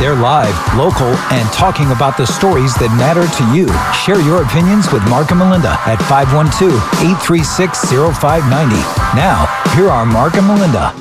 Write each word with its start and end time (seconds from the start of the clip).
They're 0.00 0.16
live, 0.16 0.56
local, 0.78 1.12
and 1.28 1.46
talking 1.52 1.92
about 1.92 2.16
the 2.16 2.26
stories 2.26 2.74
that 2.76 2.88
matter 2.96 3.20
to 3.20 3.44
you. 3.52 3.68
Share 3.92 4.18
your 4.24 4.42
opinions 4.42 4.90
with 4.90 5.06
Mark 5.10 5.28
and 5.28 5.38
Melinda 5.38 5.76
at 5.84 6.00
512 6.08 6.72
836 7.04 7.92
0590. 8.16 8.80
Now, 9.12 9.44
here 9.76 9.90
are 9.90 10.06
Mark 10.06 10.36
and 10.40 10.46
Melinda. 10.46 10.96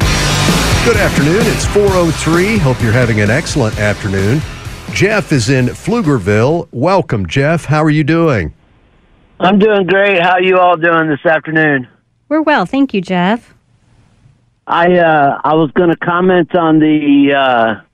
Good 0.83 0.97
afternoon. 0.97 1.47
It's 1.47 1.65
403. 1.67 2.57
Hope 2.57 2.83
you're 2.83 2.91
having 2.91 3.21
an 3.21 3.29
excellent 3.29 3.79
afternoon. 3.79 4.41
Jeff 4.91 5.31
is 5.31 5.49
in 5.49 5.67
Pflugerville. 5.67 6.67
Welcome, 6.73 7.25
Jeff. 7.25 7.63
How 7.63 7.81
are 7.81 7.89
you 7.89 8.03
doing? 8.03 8.53
I'm 9.39 9.59
doing 9.59 9.87
great. 9.87 10.21
How 10.21 10.31
are 10.31 10.43
you 10.43 10.57
all 10.59 10.75
doing 10.75 11.07
this 11.07 11.25
afternoon? 11.25 11.87
We're 12.27 12.41
well, 12.41 12.65
thank 12.65 12.93
you, 12.93 12.99
Jeff. 12.99 13.53
I 14.67 14.97
uh, 14.97 15.39
I 15.41 15.53
was 15.53 15.71
going 15.71 15.89
to 15.89 15.95
comment 15.95 16.53
on 16.53 16.79
the 16.79 17.33
uh, 17.33 17.88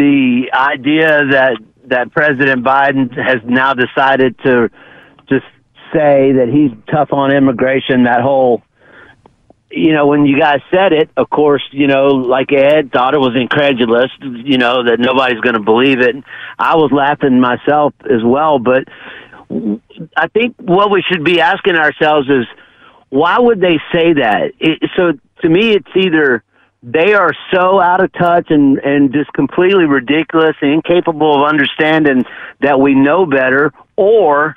the 0.00 0.50
idea 0.54 1.26
that 1.30 1.56
that 1.88 2.12
President 2.12 2.64
Biden 2.64 3.12
has 3.16 3.42
now 3.44 3.74
decided 3.74 4.38
to 4.44 4.70
just 5.28 5.44
say 5.92 6.32
that 6.32 6.48
he's 6.48 6.72
tough 6.90 7.12
on 7.12 7.34
immigration. 7.34 8.04
That 8.04 8.22
whole, 8.22 8.62
you 9.70 9.92
know, 9.92 10.06
when 10.06 10.24
you 10.24 10.38
guys 10.38 10.60
said 10.72 10.92
it, 10.92 11.10
of 11.16 11.28
course, 11.28 11.62
you 11.72 11.86
know, 11.86 12.06
like 12.06 12.52
Ed 12.52 12.92
thought 12.92 13.14
it 13.14 13.18
was 13.18 13.36
incredulous, 13.36 14.10
you 14.20 14.56
know, 14.56 14.84
that 14.84 14.98
nobody's 14.98 15.40
going 15.40 15.56
to 15.56 15.62
believe 15.62 16.00
it. 16.00 16.16
I 16.58 16.76
was 16.76 16.90
laughing 16.92 17.40
myself 17.40 17.92
as 18.04 18.22
well, 18.24 18.58
but 18.58 18.84
I 20.16 20.28
think 20.28 20.54
what 20.58 20.90
we 20.90 21.02
should 21.10 21.24
be 21.24 21.40
asking 21.40 21.74
ourselves 21.74 22.28
is 22.28 22.46
why 23.10 23.38
would 23.38 23.60
they 23.60 23.78
say 23.92 24.14
that? 24.14 24.52
It, 24.60 24.78
so 24.96 25.12
to 25.42 25.48
me, 25.48 25.72
it's 25.72 25.96
either 25.96 26.44
they 26.82 27.12
are 27.12 27.32
so 27.52 27.80
out 27.80 28.02
of 28.02 28.12
touch 28.12 28.46
and 28.50 28.78
and 28.78 29.12
just 29.12 29.32
completely 29.32 29.84
ridiculous 29.84 30.56
and 30.62 30.72
incapable 30.72 31.42
of 31.42 31.48
understanding 31.48 32.24
that 32.60 32.80
we 32.80 32.94
know 32.94 33.26
better, 33.26 33.72
or 33.96 34.56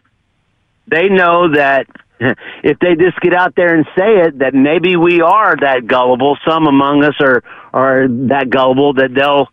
they 0.87 1.09
know 1.09 1.53
that 1.53 1.87
if 2.63 2.79
they 2.79 2.95
just 2.95 3.19
get 3.19 3.33
out 3.33 3.55
there 3.55 3.75
and 3.75 3.85
say 3.97 4.21
it, 4.21 4.39
that 4.39 4.53
maybe 4.53 4.95
we 4.95 5.21
are 5.21 5.55
that 5.55 5.85
gullible. 5.85 6.37
Some 6.47 6.67
among 6.67 7.03
us 7.03 7.15
are 7.19 7.43
are 7.73 8.07
that 8.07 8.49
gullible 8.49 8.93
that 8.93 9.13
they'll 9.13 9.49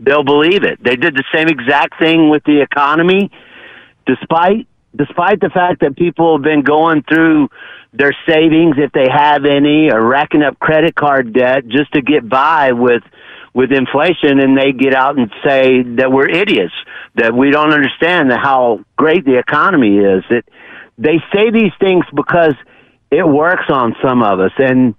they'll 0.00 0.24
believe 0.24 0.64
it. 0.64 0.82
They 0.82 0.96
did 0.96 1.14
the 1.14 1.24
same 1.34 1.48
exact 1.48 1.98
thing 1.98 2.30
with 2.30 2.44
the 2.44 2.62
economy, 2.62 3.30
despite 4.06 4.66
despite 4.96 5.40
the 5.40 5.50
fact 5.50 5.80
that 5.80 5.96
people 5.96 6.36
have 6.36 6.44
been 6.44 6.62
going 6.62 7.02
through 7.02 7.48
their 7.92 8.14
savings 8.26 8.76
if 8.78 8.92
they 8.92 9.06
have 9.10 9.44
any 9.44 9.90
or 9.90 10.04
racking 10.06 10.42
up 10.42 10.58
credit 10.58 10.94
card 10.94 11.32
debt 11.32 11.66
just 11.68 11.92
to 11.92 12.02
get 12.02 12.28
by 12.28 12.72
with 12.72 13.02
with 13.54 13.70
inflation 13.70 14.40
and 14.40 14.58
they 14.58 14.72
get 14.72 14.94
out 14.94 15.16
and 15.16 15.30
say 15.46 15.82
that 15.82 16.10
we're 16.10 16.28
idiots 16.28 16.74
that 17.14 17.32
we 17.32 17.52
don't 17.52 17.72
understand 17.72 18.32
how 18.32 18.80
great 18.96 19.24
the 19.24 19.38
economy 19.38 19.98
is. 19.98 20.24
That 20.28 20.44
they 20.98 21.22
say 21.32 21.50
these 21.52 21.70
things 21.78 22.04
because 22.12 22.54
it 23.12 23.26
works 23.26 23.66
on 23.68 23.94
some 24.04 24.22
of 24.22 24.40
us. 24.40 24.52
And 24.58 24.94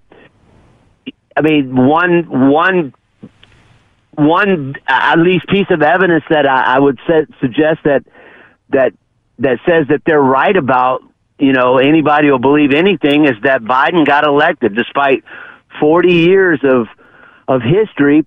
i 1.36 1.42
mean 1.42 1.76
one 1.76 2.50
one 2.50 2.94
one 4.12 4.74
at 4.88 5.18
least 5.18 5.46
piece 5.48 5.66
of 5.70 5.82
evidence 5.82 6.24
that 6.30 6.48
I, 6.48 6.76
I 6.76 6.78
would 6.78 6.98
suggest 7.40 7.80
that 7.84 8.04
that 8.70 8.94
that 9.38 9.58
says 9.66 9.86
that 9.88 10.02
they're 10.06 10.20
right 10.20 10.56
about 10.56 11.02
you 11.38 11.52
know 11.52 11.78
anybody 11.78 12.30
will 12.30 12.38
believe 12.38 12.72
anything 12.72 13.24
is 13.24 13.34
that 13.42 13.62
Biden 13.62 14.06
got 14.06 14.24
elected 14.24 14.74
despite 14.74 15.24
40 15.80 16.12
years 16.12 16.60
of 16.64 16.86
of 17.48 17.62
history 17.62 18.26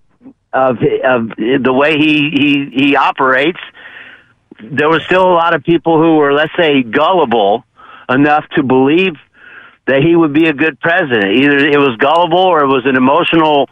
of 0.53 0.77
of 1.03 1.29
the 1.37 1.73
way 1.73 1.97
he 1.97 2.29
he 2.31 2.85
he 2.85 2.95
operates. 2.95 3.59
There 4.61 4.89
was 4.89 5.03
still 5.05 5.23
a 5.23 5.33
lot 5.33 5.55
of 5.55 5.63
people 5.63 6.01
who 6.01 6.17
were 6.17 6.33
let's 6.33 6.53
say 6.57 6.83
gullible 6.83 7.63
enough 8.09 8.45
to 8.55 8.63
believe 8.63 9.13
that 9.87 10.03
he 10.03 10.15
would 10.15 10.33
be 10.33 10.47
a 10.47 10.53
good 10.53 10.79
president. 10.79 11.35
Either 11.35 11.57
it 11.57 11.79
was 11.79 11.97
gullible 11.97 12.45
or 12.45 12.63
it 12.63 12.67
was 12.67 12.85
an 12.85 12.95
emotional 12.95 13.69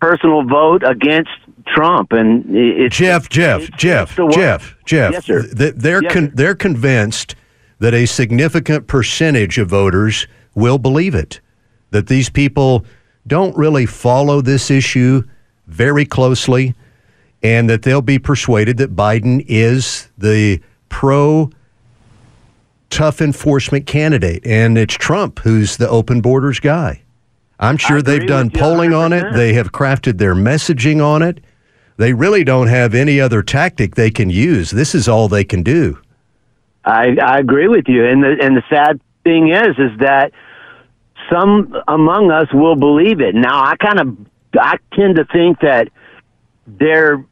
personal 0.00 0.42
vote 0.44 0.82
against 0.82 1.30
Trump 1.66 2.12
and 2.12 2.44
it's 2.54 2.96
Jeff 2.96 3.28
Jeff 3.28 3.62
it's, 3.62 3.76
Jeff 3.76 4.18
it's 4.18 4.34
Jeff 4.36 4.76
Jeff 4.84 5.12
Yes, 5.12 5.24
sir. 5.26 5.42
th- 5.46 5.74
they're 5.76 6.02
Yes, 6.02 6.12
con- 6.12 6.28
sir. 6.28 6.32
they're 6.34 6.54
convinced 6.54 7.34
that 7.78 7.94
a 7.94 8.06
significant 8.06 8.86
percentage 8.86 9.58
of 9.58 9.68
voters 9.68 10.26
will 10.54 10.78
believe 10.78 11.14
it 11.14 11.40
that 11.90 12.06
these 12.08 12.28
people 12.30 12.84
don't 13.26 13.56
really 13.56 13.86
follow 13.86 14.40
this 14.40 14.70
issue 14.70 15.22
very 15.66 16.04
closely 16.04 16.74
and 17.42 17.68
that 17.70 17.82
they'll 17.82 18.02
be 18.02 18.18
persuaded 18.18 18.76
that 18.76 18.94
Biden 18.94 19.44
is 19.48 20.08
the 20.18 20.60
pro 20.88 21.50
tough 22.90 23.20
enforcement 23.20 23.86
candidate 23.86 24.44
and 24.44 24.76
it's 24.76 24.94
Trump 24.94 25.38
who's 25.40 25.76
the 25.76 25.88
open 25.88 26.20
borders 26.20 26.58
guy. 26.60 27.02
I'm 27.62 27.76
sure 27.76 28.00
they've 28.00 28.26
done 28.26 28.48
polling 28.50 28.94
on 28.94 29.12
it. 29.12 29.34
They 29.34 29.52
have 29.52 29.70
crafted 29.70 30.16
their 30.18 30.34
messaging 30.34 31.04
on 31.04 31.20
it. 31.22 31.44
They 32.00 32.14
really 32.14 32.44
don't 32.44 32.68
have 32.68 32.94
any 32.94 33.20
other 33.20 33.42
tactic 33.42 33.94
they 33.94 34.10
can 34.10 34.30
use. 34.30 34.70
This 34.70 34.94
is 34.94 35.06
all 35.06 35.28
they 35.28 35.44
can 35.44 35.62
do. 35.62 35.98
I, 36.82 37.14
I 37.22 37.36
agree 37.36 37.68
with 37.68 37.88
you, 37.88 38.06
and 38.06 38.22
the 38.22 38.38
and 38.40 38.56
the 38.56 38.62
sad 38.70 39.02
thing 39.22 39.50
is, 39.50 39.76
is 39.76 39.98
that 39.98 40.32
some 41.30 41.76
among 41.86 42.30
us 42.30 42.46
will 42.54 42.74
believe 42.74 43.20
it. 43.20 43.34
Now, 43.34 43.62
I 43.62 43.76
kind 43.76 44.00
of 44.00 44.16
I 44.58 44.78
tend 44.94 45.16
to 45.16 45.26
think 45.26 45.60
that 45.60 45.88
they're 46.66 47.22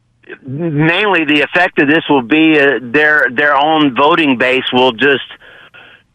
mainly 0.43 1.25
the 1.25 1.41
effect 1.41 1.81
of 1.81 1.87
this 1.87 2.03
will 2.07 2.21
be 2.21 2.59
uh, 2.59 2.77
their 2.79 3.25
their 3.31 3.55
own 3.55 3.95
voting 3.95 4.37
base 4.37 4.71
will 4.71 4.91
just 4.91 5.25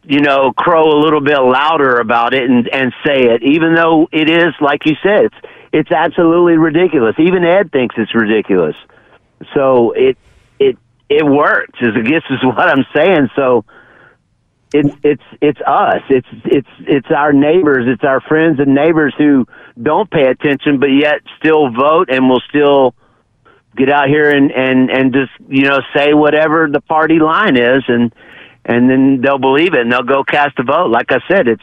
you 0.04 0.20
know 0.20 0.52
crow 0.52 0.92
a 0.96 1.00
little 1.00 1.20
bit 1.20 1.40
louder 1.40 1.96
about 1.96 2.34
it 2.34 2.48
and 2.48 2.68
and 2.68 2.92
say 3.04 3.24
it, 3.34 3.42
even 3.42 3.74
though 3.74 4.08
it 4.12 4.30
is 4.30 4.54
like 4.60 4.86
you 4.86 4.94
said, 5.02 5.24
it's 5.24 5.36
it's 5.74 5.90
absolutely 5.90 6.56
ridiculous. 6.56 7.16
Even 7.18 7.44
Ed 7.44 7.72
thinks 7.72 7.96
it's 7.98 8.14
ridiculous. 8.14 8.76
So 9.54 9.90
it 9.90 10.16
it 10.60 10.78
it 11.08 11.26
works. 11.26 11.80
Is 11.82 11.94
I 11.96 12.02
guess 12.02 12.22
is 12.30 12.38
what 12.44 12.68
I'm 12.68 12.84
saying. 12.94 13.28
So 13.34 13.64
it's 14.72 14.94
it's 15.02 15.22
it's 15.42 15.60
us. 15.66 16.02
It's 16.08 16.28
it's 16.44 16.68
it's 16.80 17.10
our 17.10 17.32
neighbors. 17.32 17.86
It's 17.88 18.04
our 18.04 18.20
friends 18.20 18.60
and 18.60 18.72
neighbors 18.72 19.14
who 19.18 19.46
don't 19.80 20.08
pay 20.08 20.28
attention, 20.28 20.78
but 20.78 20.86
yet 20.86 21.22
still 21.38 21.70
vote 21.70 22.08
and 22.08 22.28
will 22.28 22.42
still 22.48 22.94
get 23.76 23.90
out 23.90 24.08
here 24.08 24.30
and 24.30 24.52
and 24.52 24.90
and 24.90 25.12
just 25.12 25.32
you 25.48 25.62
know 25.62 25.80
say 25.96 26.14
whatever 26.14 26.68
the 26.70 26.80
party 26.80 27.18
line 27.18 27.56
is, 27.56 27.82
and 27.88 28.14
and 28.64 28.88
then 28.88 29.20
they'll 29.20 29.38
believe 29.38 29.74
it 29.74 29.80
and 29.80 29.90
they'll 29.90 30.02
go 30.02 30.22
cast 30.22 30.56
a 30.60 30.62
vote. 30.62 30.90
Like 30.90 31.10
I 31.10 31.18
said, 31.28 31.48
it's 31.48 31.62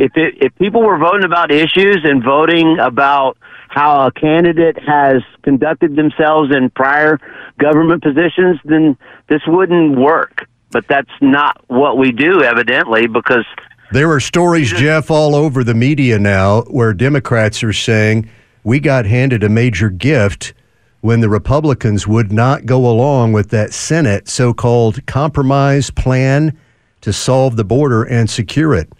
if 0.00 0.12
it, 0.16 0.34
if 0.40 0.54
people 0.56 0.82
were 0.82 0.96
voting 0.96 1.24
about 1.24 1.52
issues 1.52 1.98
and 2.04 2.24
voting 2.24 2.78
about 2.80 3.36
how 3.68 4.06
a 4.06 4.10
candidate 4.10 4.78
has 4.78 5.22
conducted 5.42 5.94
themselves 5.94 6.50
in 6.56 6.70
prior 6.70 7.20
government 7.58 8.02
positions, 8.02 8.58
then 8.64 8.96
this 9.28 9.42
wouldn't 9.46 9.98
work. 9.98 10.46
But 10.70 10.86
that's 10.88 11.10
not 11.20 11.62
what 11.68 11.98
we 11.98 12.12
do, 12.12 12.42
evidently, 12.42 13.08
because 13.08 13.44
There 13.92 14.10
are 14.10 14.20
stories, 14.20 14.72
Jeff, 14.72 15.10
all 15.10 15.34
over 15.34 15.62
the 15.62 15.74
media 15.74 16.18
now 16.18 16.62
where 16.62 16.94
Democrats 16.94 17.62
are 17.62 17.72
saying 17.72 18.30
we 18.64 18.80
got 18.80 19.04
handed 19.04 19.44
a 19.44 19.48
major 19.50 19.90
gift 19.90 20.54
when 21.02 21.20
the 21.20 21.28
Republicans 21.28 22.06
would 22.06 22.32
not 22.32 22.64
go 22.64 22.86
along 22.86 23.32
with 23.32 23.50
that 23.50 23.74
Senate 23.74 24.28
so 24.28 24.54
called 24.54 25.04
compromise 25.06 25.90
plan 25.90 26.56
to 27.02 27.12
solve 27.12 27.56
the 27.56 27.64
border 27.64 28.02
and 28.02 28.30
secure 28.30 28.74
it. 28.74 28.90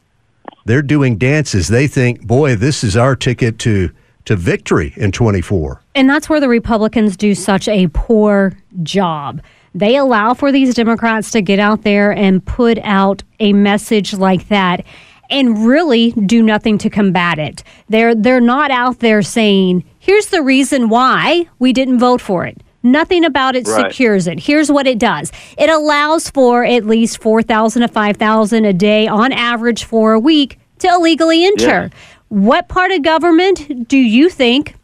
They're 0.64 0.82
doing 0.82 1.18
dances. 1.18 1.68
They 1.68 1.86
think, 1.86 2.26
boy, 2.26 2.56
this 2.56 2.84
is 2.84 2.96
our 2.96 3.16
ticket 3.16 3.58
to, 3.60 3.90
to 4.26 4.36
victory 4.36 4.92
in 4.96 5.12
24. 5.12 5.82
And 5.94 6.08
that's 6.08 6.28
where 6.28 6.40
the 6.40 6.48
Republicans 6.48 7.16
do 7.16 7.34
such 7.34 7.68
a 7.68 7.88
poor 7.88 8.56
job. 8.82 9.40
They 9.74 9.96
allow 9.96 10.34
for 10.34 10.50
these 10.50 10.74
Democrats 10.74 11.30
to 11.32 11.42
get 11.42 11.58
out 11.58 11.82
there 11.82 12.12
and 12.12 12.44
put 12.44 12.78
out 12.82 13.22
a 13.38 13.52
message 13.52 14.14
like 14.14 14.48
that 14.48 14.84
and 15.30 15.64
really 15.64 16.10
do 16.12 16.42
nothing 16.42 16.76
to 16.78 16.90
combat 16.90 17.38
it. 17.38 17.62
They're 17.88 18.16
they're 18.16 18.40
not 18.40 18.72
out 18.72 18.98
there 18.98 19.22
saying, 19.22 19.84
"Here's 19.98 20.26
the 20.26 20.42
reason 20.42 20.88
why 20.88 21.46
we 21.60 21.72
didn't 21.72 22.00
vote 22.00 22.20
for 22.20 22.44
it." 22.44 22.62
Nothing 22.82 23.24
about 23.24 23.56
it 23.56 23.66
Right. 23.68 23.90
secures 23.90 24.26
it. 24.26 24.40
Here's 24.40 24.70
what 24.72 24.86
it 24.86 24.98
does. 24.98 25.32
It 25.58 25.68
allows 25.68 26.30
for 26.30 26.64
at 26.64 26.86
least 26.86 27.20
4,000 27.20 27.82
to 27.82 27.88
5,000 27.88 28.64
a 28.64 28.72
day 28.72 29.06
on 29.06 29.32
average 29.32 29.84
for 29.84 30.12
a 30.14 30.20
week 30.20 30.58
to 30.78 30.88
illegally 30.88 31.44
enter. 31.44 31.90
What 32.28 32.68
part 32.68 32.90
of 32.90 33.02
government 33.02 33.88
do 33.88 33.98
you 33.98 34.30
think 34.30 34.76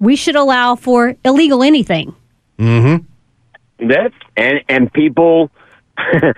we 0.00 0.16
should 0.16 0.34
allow 0.36 0.74
for 0.74 1.14
illegal 1.24 1.62
anything? 1.62 2.14
Mm-hmm. 2.58 3.86
that 3.88 4.12
and 4.36 4.60
and 4.70 4.90
people 4.92 5.50
the 5.98 6.32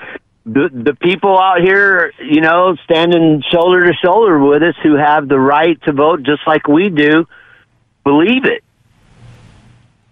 the 0.44 0.96
people 1.00 1.38
out 1.38 1.60
here, 1.60 2.12
you 2.20 2.40
know, 2.40 2.76
standing 2.84 3.42
shoulder 3.52 3.86
to 3.86 3.92
shoulder 4.04 4.38
with 4.38 4.62
us 4.62 4.74
who 4.82 4.96
have 4.96 5.28
the 5.28 5.38
right 5.38 5.80
to 5.82 5.92
vote 5.92 6.22
just 6.24 6.42
like 6.46 6.66
we 6.66 6.88
do, 6.88 7.26
believe 8.04 8.44
it. 8.44 8.64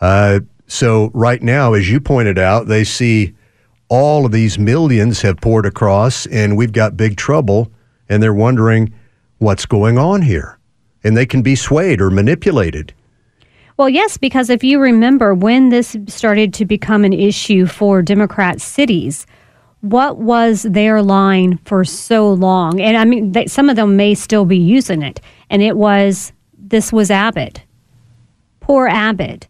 Uh, 0.00 0.40
so 0.66 1.10
right 1.14 1.42
now, 1.42 1.74
as 1.74 1.90
you 1.90 2.00
pointed 2.00 2.38
out, 2.38 2.66
they 2.66 2.84
see 2.84 3.34
all 3.88 4.24
of 4.24 4.32
these 4.32 4.58
millions 4.58 5.20
have 5.22 5.40
poured 5.40 5.66
across, 5.66 6.26
and 6.26 6.56
we've 6.56 6.72
got 6.72 6.96
big 6.96 7.16
trouble, 7.16 7.70
and 8.08 8.22
they're 8.22 8.32
wondering 8.32 8.94
what's 9.38 9.66
going 9.66 9.98
on 9.98 10.22
here. 10.22 10.58
And 11.02 11.16
they 11.16 11.26
can 11.26 11.42
be 11.42 11.56
swayed 11.56 12.00
or 12.00 12.10
manipulated. 12.10 12.94
Well, 13.76 13.88
yes, 13.88 14.18
because 14.18 14.50
if 14.50 14.62
you 14.62 14.78
remember 14.78 15.34
when 15.34 15.70
this 15.70 15.96
started 16.06 16.52
to 16.54 16.66
become 16.66 17.02
an 17.04 17.14
issue 17.14 17.64
for 17.64 18.02
Democrat 18.02 18.60
cities, 18.60 19.26
what 19.80 20.18
was 20.18 20.62
their 20.62 21.02
line 21.02 21.58
for 21.64 21.84
so 21.84 22.32
long? 22.32 22.80
And 22.80 22.96
I 22.96 23.04
mean, 23.04 23.32
they, 23.32 23.46
some 23.46 23.68
of 23.70 23.76
them 23.76 23.96
may 23.96 24.14
still 24.14 24.44
be 24.44 24.58
using 24.58 25.02
it. 25.02 25.20
And 25.48 25.62
it 25.62 25.76
was 25.76 26.32
this 26.58 26.92
was 26.92 27.10
Abbott. 27.10 27.62
Poor 28.60 28.86
Abbott. 28.86 29.48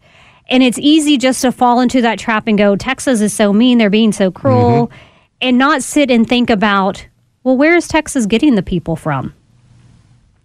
And 0.49 0.63
it's 0.63 0.79
easy 0.79 1.19
just 1.19 1.43
to 1.43 1.53
fall 1.53 1.81
into 1.81 2.01
that 2.03 2.19
trap 2.19 2.49
and 2.49 2.59
go, 2.59 2.75
Texas 2.75 3.21
is 3.21 3.33
so 3.33 3.53
mean, 3.53 3.79
they're 3.79 3.91
being 3.91 4.13
so 4.13 4.33
cruel, 4.33 4.89
mm-hmm. 4.89 4.97
and 5.41 5.59
not 5.59 5.83
sit 5.83 6.11
and 6.11 6.29
think 6.29 6.51
about, 6.51 7.07
well, 7.45 7.57
where 7.57 7.77
is 7.77 7.87
Texas 7.87 8.27
getting 8.27 8.57
the 8.57 8.63
people 8.63 8.97
from? 8.97 9.33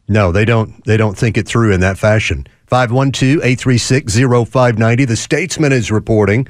No, 0.08 0.32
they 0.32 0.46
don't 0.46 0.86
they 0.86 0.98
don't 0.98 1.18
think 1.18 1.36
it 1.38 1.48
through 1.48 1.74
in 1.74 1.80
that 1.80 1.98
fashion. 1.98 2.46
512-836-0590. 2.72 5.08
The 5.08 5.16
Statesman 5.16 5.72
is 5.72 5.92
reporting 5.92 6.48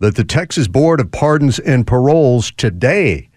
that 0.00 0.14
the 0.14 0.24
Texas 0.24 0.68
Board 0.68 1.00
of 1.00 1.10
Pardons 1.10 1.58
and 1.58 1.86
Paroles 1.86 2.52
today 2.52 3.28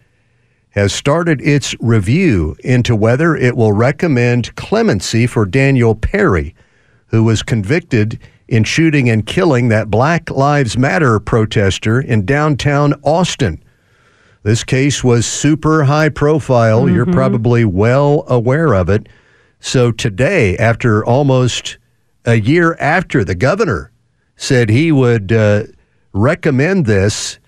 has 0.69 0.93
started 0.93 1.41
its 1.41 1.75
review 1.79 2.55
into 2.63 2.95
whether 2.95 3.35
it 3.35 3.57
will 3.57 3.73
recommend 3.73 4.55
clemency 4.55 5.27
for 5.27 5.45
Daniel 5.45 5.95
Perry, 5.95 6.55
who 7.07 7.23
was 7.23 7.43
convicted 7.43 8.19
in 8.47 8.63
shooting 8.63 9.09
and 9.09 9.25
killing 9.25 9.69
that 9.69 9.89
Black 9.89 10.29
Lives 10.29 10.77
Matter 10.77 11.19
protester 11.19 11.99
in 11.99 12.25
downtown 12.25 12.93
Austin. 13.03 13.61
This 14.43 14.63
case 14.63 15.03
was 15.03 15.25
super 15.25 15.83
high 15.83 16.09
profile. 16.09 16.83
Mm-hmm. 16.83 16.95
You're 16.95 17.05
probably 17.05 17.65
well 17.65 18.23
aware 18.27 18.73
of 18.73 18.89
it. 18.89 19.07
So 19.59 19.91
today, 19.91 20.57
after 20.57 21.05
almost 21.05 21.77
a 22.25 22.39
year 22.39 22.75
after 22.79 23.23
the 23.23 23.35
governor 23.35 23.91
said 24.35 24.69
he 24.69 24.91
would 24.91 25.31
uh, 25.31 25.63
recommend 26.13 26.85
this, 26.85 27.39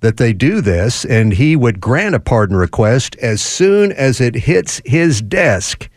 that 0.00 0.16
they 0.16 0.32
do 0.32 0.60
this, 0.60 1.04
and 1.04 1.32
he 1.32 1.56
would 1.56 1.80
grant 1.80 2.14
a 2.14 2.20
pardon 2.20 2.56
request 2.56 3.16
as 3.16 3.40
soon 3.40 3.92
as 3.92 4.20
it 4.20 4.34
hits 4.34 4.82
his 4.84 5.22
desk. 5.22 5.88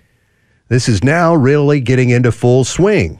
This 0.67 0.87
is 0.87 1.03
now 1.03 1.35
really 1.35 1.79
getting 1.81 2.09
into 2.09 2.31
full 2.31 2.63
swing. 2.63 3.19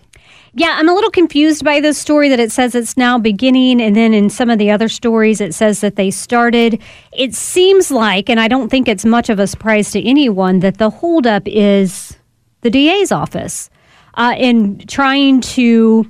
Yeah, 0.58 0.76
I'm 0.78 0.88
a 0.88 0.94
little 0.94 1.12
confused 1.12 1.66
by 1.66 1.82
this 1.82 1.98
story 1.98 2.30
that 2.30 2.40
it 2.40 2.50
says 2.52 2.76
it's 2.76 2.96
now 2.96 3.20
beginning, 3.20 3.82
and 3.82 3.96
then 3.96 4.14
in 4.14 4.30
some 4.30 4.50
of 4.50 4.58
the 4.58 4.72
other 4.72 4.88
stories 4.88 5.42
it 5.42 5.54
says 5.54 5.82
that 5.82 5.98
they 5.98 6.10
started. 6.10 6.82
It 7.12 7.36
seems 7.36 7.92
like, 7.92 8.30
and 8.30 8.40
I 8.40 8.48
don't 8.48 8.70
think 8.70 8.88
it's 8.88 9.04
much 9.04 9.30
of 9.30 9.38
a 9.38 9.48
surprise 9.48 9.92
to 9.92 10.08
anyone, 10.08 10.60
that 10.60 10.78
the 10.78 10.90
holdup 10.90 11.44
is 11.46 12.16
the 12.62 12.70
DA's 12.70 13.12
office 13.12 13.70
uh, 14.14 14.34
in 14.38 14.80
trying 14.88 15.42
to 15.42 16.10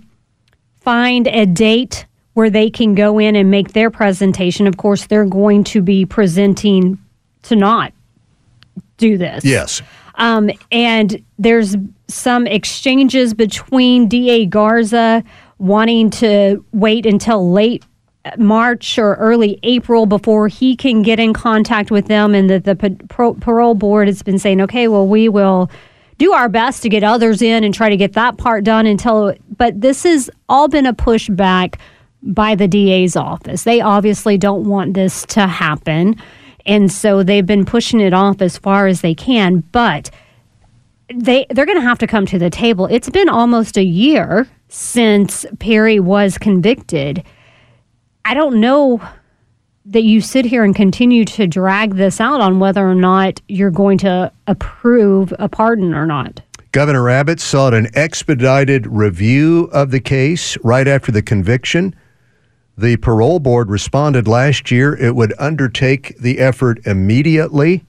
find 0.79 1.27
a 1.27 1.47
date 1.47 2.05
where 2.35 2.49
they 2.49 2.69
can 2.69 2.93
go 2.93 3.17
in 3.17 3.35
and 3.35 3.49
make 3.49 3.71
their 3.71 3.89
presentation. 3.89 4.67
Of 4.67 4.77
course, 4.77 5.07
they're 5.07 5.25
going 5.25 5.63
to 5.65 5.81
be 5.81 6.05
presenting 6.05 6.99
to 7.43 7.55
not 7.55 7.93
do 8.97 9.17
this. 9.17 9.43
Yes. 9.43 9.81
Um, 10.15 10.51
and 10.71 11.23
there's 11.39 11.75
some 12.07 12.45
exchanges 12.45 13.33
between 13.33 14.07
DA 14.07 14.45
Garza 14.45 15.23
wanting 15.57 16.09
to 16.11 16.63
wait 16.73 17.05
until 17.05 17.51
late 17.51 17.85
March 18.37 18.97
or 18.97 19.15
early 19.15 19.59
April 19.63 20.05
before 20.05 20.47
he 20.49 20.75
can 20.75 21.03
get 21.03 21.19
in 21.19 21.33
contact 21.33 21.89
with 21.89 22.07
them, 22.07 22.35
and 22.35 22.49
that 22.49 22.65
the 22.65 22.75
parole 23.39 23.75
board 23.75 24.07
has 24.07 24.23
been 24.23 24.39
saying, 24.39 24.59
okay, 24.61 24.87
well, 24.87 25.07
we 25.07 25.29
will 25.29 25.69
do 26.17 26.33
our 26.33 26.49
best 26.49 26.81
to 26.83 26.89
get 26.89 27.03
others 27.03 27.41
in 27.41 27.63
and 27.63 27.73
try 27.73 27.89
to 27.89 27.97
get 27.97 28.13
that 28.13 28.37
part 28.37 28.63
done 28.63 28.87
until. 28.87 29.33
But 29.57 29.79
this 29.79 30.03
has 30.03 30.29
all 30.49 30.67
been 30.67 30.85
a 30.85 30.93
pushback 30.93 31.75
by 32.25 32.55
the 32.55 32.67
DA's 32.67 33.15
office. 33.15 33.63
They 33.63 33.81
obviously 33.81 34.37
don't 34.37 34.67
want 34.67 34.93
this 34.93 35.25
to 35.27 35.47
happen. 35.47 36.15
And 36.65 36.91
so 36.91 37.23
they've 37.23 37.45
been 37.45 37.65
pushing 37.65 38.01
it 38.01 38.13
off 38.13 38.41
as 38.41 38.57
far 38.57 38.87
as 38.87 39.01
they 39.01 39.13
can. 39.13 39.59
But 39.71 40.09
they 41.13 41.45
they're 41.51 41.67
going 41.67 41.77
to 41.77 41.87
have 41.87 41.99
to 41.99 42.07
come 42.07 42.25
to 42.27 42.39
the 42.39 42.49
table. 42.49 42.87
It's 42.87 43.09
been 43.09 43.29
almost 43.29 43.77
a 43.77 43.83
year 43.83 44.47
since 44.69 45.45
Perry 45.59 45.99
was 45.99 46.37
convicted. 46.37 47.23
I 48.25 48.33
don't 48.33 48.59
know 48.59 49.07
that 49.85 50.03
you 50.03 50.19
sit 50.19 50.45
here 50.45 50.63
and 50.63 50.75
continue 50.75 51.25
to 51.25 51.45
drag 51.45 51.93
this 51.95 52.19
out 52.19 52.41
on 52.41 52.59
whether 52.59 52.89
or 52.89 52.95
not 52.95 53.39
you're 53.47 53.69
going 53.69 53.99
to 53.99 54.31
approve 54.47 55.31
a 55.37 55.47
pardon 55.47 55.93
or 55.93 56.07
not. 56.07 56.41
Governor 56.71 57.07
Abbott 57.07 57.39
sought 57.39 57.75
an 57.75 57.87
expedited 57.93 58.87
review 58.87 59.69
of 59.71 59.91
the 59.91 59.99
case 59.99 60.57
right 60.63 60.87
after 60.87 61.11
the 61.11 61.21
conviction. 61.21 61.95
The 62.77 62.97
parole 62.97 63.39
board 63.39 63.69
responded 63.69 64.27
last 64.27 64.69
year 64.69 64.95
it 64.95 65.15
would 65.15 65.33
undertake 65.39 66.17
the 66.19 66.39
effort 66.39 66.85
immediately. 66.85 67.85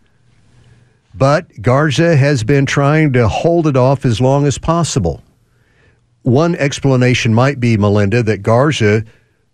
But 1.15 1.63
Garza 1.63 2.17
has 2.17 2.45
been 2.45 2.67
trying 2.67 3.13
to 3.15 3.27
hold 3.27 3.67
it 3.67 3.77
off 3.77 4.05
as 4.05 4.21
long 4.21 4.47
as 4.47 4.59
possible. 4.59 5.23
One 6.23 6.55
explanation 6.57 7.33
might 7.35 7.59
be, 7.59 7.77
Melinda, 7.77 8.23
that 8.23 8.43
Garza 8.43 9.05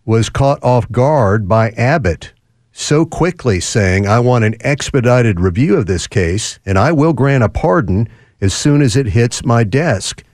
was 0.05 0.29
caught 0.29 0.63
off 0.63 0.91
guard 0.91 1.49
by 1.49 1.71
Abbott 1.71 2.33
so 2.73 3.05
quickly 3.05 3.61
saying, 3.61 4.07
I 4.07 4.19
want 4.21 4.45
an 4.45 4.57
expedited 4.61 5.39
review 5.39 5.77
of 5.77 5.87
this 5.87 6.07
case, 6.07 6.59
and 6.65 6.79
I 6.79 6.93
will 6.93 7.13
grant 7.13 7.45
a 7.45 7.49
pardon 7.49 8.09
as 8.41 8.55
soon 8.55 8.83
as 8.83 8.97
it 8.97 9.07
hits 9.07 9.45
my 9.45 9.63
desk. 9.63 10.25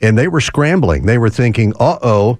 And 0.00 0.16
they 0.16 0.28
were 0.28 0.40
scrambling. 0.40 1.06
They 1.06 1.18
were 1.18 1.30
thinking, 1.30 1.74
uh 1.78 1.98
oh, 2.02 2.38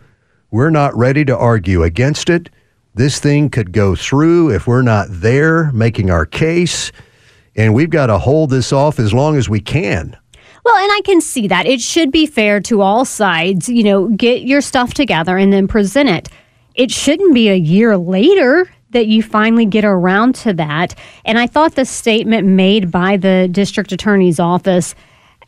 we're 0.51 0.71
not 0.71 0.97
ready 0.97 1.25
to 1.25 1.37
argue 1.37 1.83
against 1.83 2.31
it. 2.31 2.51
This 2.95 3.21
thing 3.21 3.51
could 3.51 3.73
go 3.73 3.95
through 3.95 4.51
if 4.51 4.67
we're 4.67 4.83
not 4.83 5.07
there 5.11 5.71
making 5.73 6.11
our 6.11 6.27
case. 6.27 6.91
And 7.55 7.75
we've 7.75 7.91
got 7.91 8.07
to 8.07 8.19
hold 8.19 8.51
this 8.51 8.73
off 8.73 8.99
as 8.99 9.13
long 9.13 9.37
as 9.37 9.49
we 9.49 9.61
can. 9.61 10.17
Well, 10.65 10.77
and 10.77 10.93
I 10.93 11.01
can 11.05 11.21
see 11.21 11.49
that. 11.49 11.67
It 11.67 11.81
should 11.81 12.11
be 12.11 12.27
fair 12.27 12.61
to 12.63 12.81
all 12.81 13.05
sides. 13.05 13.69
You 13.69 13.85
know, 13.85 14.09
get 14.09 14.43
your 14.43 14.61
stuff 14.61 14.95
together 14.95 15.37
and 15.37 15.53
then 15.53 15.69
present 15.69 16.09
it. 16.09 16.29
It 16.75 16.91
shouldn't 16.91 17.35
be 17.35 17.49
a 17.49 17.55
year 17.55 17.97
later 17.97 18.71
that 18.91 19.07
you 19.07 19.23
finally 19.23 19.67
get 19.67 19.85
around 19.85 20.35
to 20.37 20.53
that. 20.55 20.95
And 21.25 21.39
I 21.39 21.47
thought 21.47 21.75
the 21.75 21.85
statement 21.85 22.47
made 22.47 22.91
by 22.91 23.17
the 23.17 23.49
district 23.51 23.93
attorney's 23.93 24.41
office 24.41 24.95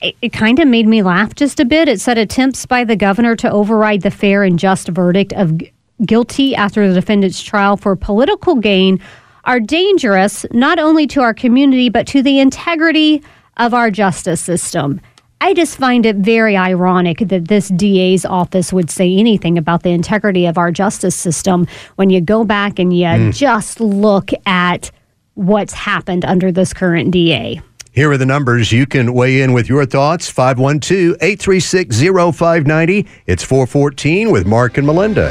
it, 0.00 0.16
it 0.22 0.32
kind 0.32 0.58
of 0.58 0.68
made 0.68 0.86
me 0.86 1.02
laugh 1.02 1.34
just 1.34 1.60
a 1.60 1.64
bit. 1.64 1.88
It 1.88 2.00
said 2.00 2.18
attempts 2.18 2.66
by 2.66 2.84
the 2.84 2.96
governor 2.96 3.36
to 3.36 3.50
override 3.50 4.02
the 4.02 4.10
fair 4.10 4.44
and 4.44 4.58
just 4.58 4.88
verdict 4.88 5.32
of 5.34 5.58
g- 5.58 5.72
guilty 6.04 6.54
after 6.54 6.88
the 6.88 6.94
defendant's 6.94 7.42
trial 7.42 7.76
for 7.76 7.94
political 7.96 8.54
gain 8.54 9.00
are 9.44 9.60
dangerous 9.60 10.46
not 10.52 10.78
only 10.78 11.06
to 11.06 11.20
our 11.20 11.34
community 11.34 11.88
but 11.88 12.06
to 12.06 12.22
the 12.22 12.38
integrity 12.38 13.22
of 13.56 13.74
our 13.74 13.90
justice 13.90 14.40
system. 14.40 15.00
I 15.42 15.54
just 15.54 15.78
find 15.78 16.04
it 16.04 16.16
very 16.16 16.56
ironic 16.56 17.18
that 17.18 17.48
this 17.48 17.68
DA's 17.68 18.26
office 18.26 18.74
would 18.74 18.90
say 18.90 19.14
anything 19.16 19.56
about 19.56 19.82
the 19.82 19.90
integrity 19.90 20.44
of 20.44 20.58
our 20.58 20.70
justice 20.70 21.16
system 21.16 21.66
when 21.96 22.10
you 22.10 22.20
go 22.20 22.44
back 22.44 22.78
and 22.78 22.94
you 22.94 23.06
mm. 23.06 23.34
just 23.34 23.80
look 23.80 24.30
at 24.44 24.90
what's 25.34 25.72
happened 25.72 26.26
under 26.26 26.52
this 26.52 26.74
current 26.74 27.10
DA. 27.10 27.62
Here 28.00 28.10
are 28.10 28.16
the 28.16 28.24
numbers. 28.24 28.72
You 28.72 28.86
can 28.86 29.12
weigh 29.12 29.42
in 29.42 29.52
with 29.52 29.68
your 29.68 29.84
thoughts 29.84 30.30
512 30.30 31.16
836 31.20 31.98
0590. 32.00 33.06
It's 33.26 33.42
414 33.44 34.30
with 34.30 34.46
Mark 34.46 34.78
and 34.78 34.86
Melinda. 34.86 35.28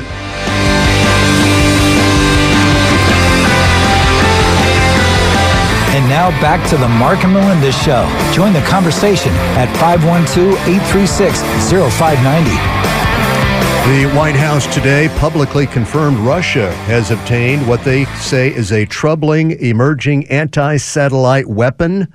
And 5.95 6.07
now 6.07 6.29
back 6.41 6.61
to 6.69 6.77
the 6.77 6.87
Mark 6.87 7.23
and 7.23 7.33
Melinda 7.33 7.71
Show. 7.71 8.07
Join 8.35 8.53
the 8.53 8.61
conversation 8.67 9.31
at 9.57 9.75
512 9.79 10.53
836 10.67 11.41
0590. 11.97 12.51
The 13.89 14.15
White 14.15 14.35
House 14.35 14.71
today 14.71 15.09
publicly 15.17 15.65
confirmed 15.65 16.17
Russia 16.19 16.71
has 16.83 17.09
obtained 17.09 17.67
what 17.67 17.83
they 17.83 18.05
say 18.17 18.53
is 18.53 18.71
a 18.71 18.85
troubling 18.85 19.53
emerging 19.53 20.27
anti 20.27 20.77
satellite 20.77 21.47
weapon. 21.47 22.13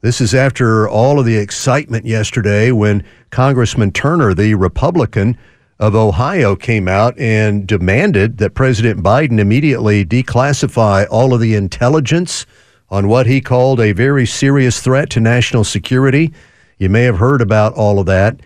This 0.00 0.20
is 0.20 0.32
after 0.32 0.88
all 0.88 1.18
of 1.18 1.26
the 1.26 1.38
excitement 1.38 2.06
yesterday 2.06 2.70
when 2.70 3.02
Congressman 3.30 3.90
Turner, 3.90 4.32
the 4.32 4.54
Republican 4.54 5.36
of 5.80 5.96
Ohio, 5.96 6.54
came 6.54 6.86
out 6.86 7.18
and 7.18 7.66
demanded 7.66 8.38
that 8.38 8.54
President 8.54 9.02
Biden 9.02 9.40
immediately 9.40 10.04
declassify 10.04 11.04
all 11.10 11.34
of 11.34 11.40
the 11.40 11.56
intelligence 11.56 12.46
on 12.90 13.08
what 13.08 13.26
he 13.26 13.40
called 13.40 13.80
a 13.80 13.90
very 13.90 14.24
serious 14.24 14.80
threat 14.80 15.10
to 15.10 15.20
national 15.20 15.64
security. 15.64 16.32
You 16.78 16.90
may 16.90 17.02
have 17.02 17.18
heard 17.18 17.40
about 17.40 17.74
all 17.74 17.98
of 17.98 18.06
that. 18.06 18.38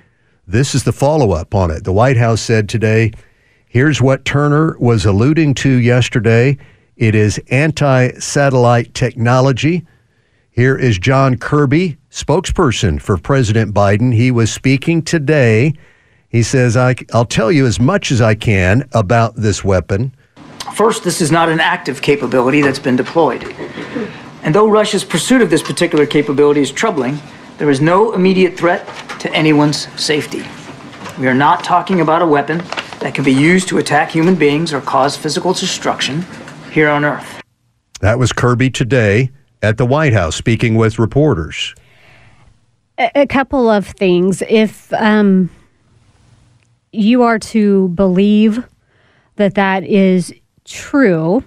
This 0.47 0.75
is 0.75 0.85
the 0.85 0.93
follow 0.93 1.33
up 1.33 1.55
on 1.55 1.71
it. 1.71 1.85
The 1.85 1.93
White 1.93 2.17
House 2.17 2.41
said 2.41 2.67
today 2.67 3.13
here's 3.67 4.01
what 4.01 4.25
Turner 4.25 4.79
was 4.79 5.05
alluding 5.05 5.53
to 5.57 5.69
yesterday 5.69 6.57
it 6.97 7.15
is 7.15 7.39
anti 7.51 8.13
satellite 8.19 8.95
technology. 8.95 9.85
Here 10.55 10.77
is 10.77 10.99
John 10.99 11.39
Kirby, 11.39 11.97
spokesperson 12.11 13.01
for 13.01 13.17
President 13.17 13.73
Biden. 13.73 14.13
He 14.13 14.31
was 14.31 14.53
speaking 14.53 15.01
today. 15.01 15.73
He 16.29 16.43
says, 16.43 16.77
I, 16.77 16.95
will 17.15 17.25
tell 17.25 17.51
you 17.51 17.65
as 17.65 17.81
much 17.81 18.13
as 18.13 18.21
I 18.21 18.35
can 18.35 18.87
about 18.93 19.35
this 19.35 19.65
weapon. 19.65 20.15
First, 20.75 21.05
this 21.05 21.23
is 21.23 21.33
not 21.33 21.49
an 21.49 21.59
active 21.59 22.03
capability 22.03 22.61
that's 22.61 22.79
been 22.79 22.97
deployed. 22.97 23.45
And 24.43 24.55
though 24.55 24.69
Russia's 24.69 25.05
pursuit 25.05 25.41
of 25.41 25.49
this 25.49 25.63
particular 25.63 26.05
capability 26.05 26.61
is 26.61 26.71
troubling, 26.71 27.19
there 27.57 27.71
is 27.71 27.81
no 27.81 28.13
immediate 28.13 28.55
threat 28.55 28.87
to 29.21 29.33
anyone's 29.33 29.89
safety. 29.99 30.43
We 31.19 31.29
are 31.29 31.35
not 31.35 31.65
talking 31.65 32.03
about 32.03 32.21
a 32.21 32.27
weapon 32.27 32.59
that 33.01 33.15
can 33.15 33.25
be 33.25 33.33
used 33.33 33.69
to 33.69 33.79
attack 33.79 34.11
human 34.11 34.35
beings 34.35 34.75
or 34.75 34.83
cause 34.83 35.17
physical 35.17 35.55
destruction 35.55 36.27
here 36.71 36.91
on 36.91 37.07
Earth. 37.07 37.41
That 38.01 38.19
was 38.19 38.35
Kirby 38.35 38.69
today 38.69 39.31
at 39.63 39.79
the 39.79 39.87
White 39.87 40.13
House 40.13 40.37
speaking 40.37 40.75
with 40.75 40.99
reporters. 40.99 41.75
A, 42.99 43.27
couple 43.27 43.71
of 43.71 43.87
things. 43.87 44.43
If 44.49 44.93
um, 44.93 45.51
you 46.93 47.23
are 47.23 47.39
to 47.39 47.89
believe 47.89 48.65
that 49.37 49.55
that 49.55 49.85
is 49.85 50.33
true, 50.65 51.43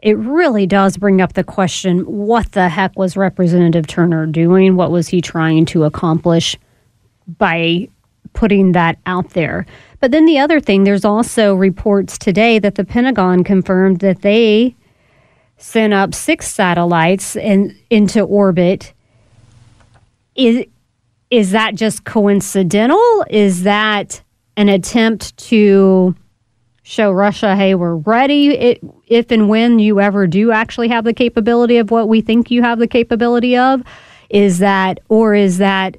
it 0.00 0.16
really 0.18 0.66
does 0.66 0.96
bring 0.96 1.20
up 1.20 1.34
the 1.34 1.44
question 1.44 2.00
what 2.00 2.52
the 2.52 2.68
heck 2.68 2.98
was 2.98 3.16
Representative 3.16 3.86
Turner 3.86 4.26
doing? 4.26 4.76
What 4.76 4.90
was 4.90 5.08
he 5.08 5.20
trying 5.20 5.64
to 5.66 5.84
accomplish 5.84 6.56
by 7.38 7.88
putting 8.32 8.72
that 8.72 8.98
out 9.06 9.30
there? 9.30 9.64
But 10.00 10.10
then 10.10 10.24
the 10.26 10.38
other 10.38 10.60
thing, 10.60 10.84
there's 10.84 11.04
also 11.04 11.54
reports 11.54 12.18
today 12.18 12.58
that 12.58 12.74
the 12.74 12.84
Pentagon 12.84 13.42
confirmed 13.42 14.00
that 14.00 14.22
they 14.22 14.74
sent 15.58 15.92
up 15.92 16.14
six 16.14 16.48
satellites 16.48 17.36
in, 17.36 17.76
into 17.90 18.22
orbit. 18.22 18.94
Is, 20.34 20.64
is 21.30 21.50
that 21.50 21.74
just 21.74 22.04
coincidental? 22.04 23.24
Is 23.28 23.64
that 23.64 24.22
an 24.56 24.68
attempt 24.68 25.36
to 25.36 26.14
show 26.82 27.10
Russia, 27.10 27.54
hey, 27.54 27.74
we're 27.74 27.96
ready 27.96 28.48
it, 28.48 28.80
if 29.08 29.30
and 29.30 29.48
when 29.48 29.78
you 29.78 30.00
ever 30.00 30.26
do 30.26 30.50
actually 30.52 30.88
have 30.88 31.04
the 31.04 31.12
capability 31.12 31.76
of 31.76 31.90
what 31.90 32.08
we 32.08 32.22
think 32.22 32.50
you 32.50 32.62
have 32.62 32.78
the 32.78 32.88
capability 32.88 33.56
of? 33.56 33.82
Is 34.30 34.58
that, 34.60 35.00
or 35.08 35.34
is 35.34 35.58
that 35.58 35.98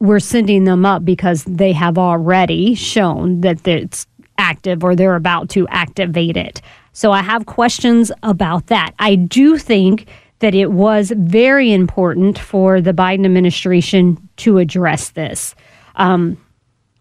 we're 0.00 0.18
sending 0.18 0.64
them 0.64 0.84
up 0.84 1.04
because 1.04 1.44
they 1.44 1.72
have 1.72 1.98
already 1.98 2.74
shown 2.74 3.42
that 3.42 3.66
it's 3.66 4.06
active 4.36 4.82
or 4.82 4.96
they're 4.96 5.14
about 5.14 5.50
to 5.50 5.68
activate 5.68 6.36
it? 6.36 6.60
So 6.94 7.12
I 7.12 7.22
have 7.22 7.44
questions 7.46 8.10
about 8.22 8.68
that. 8.68 8.94
I 8.98 9.16
do 9.16 9.58
think 9.58 10.08
that 10.38 10.54
it 10.54 10.72
was 10.72 11.12
very 11.16 11.72
important 11.72 12.38
for 12.38 12.80
the 12.80 12.92
Biden 12.92 13.24
administration 13.24 14.16
to 14.36 14.58
address 14.58 15.10
this. 15.10 15.54
Um, 15.96 16.38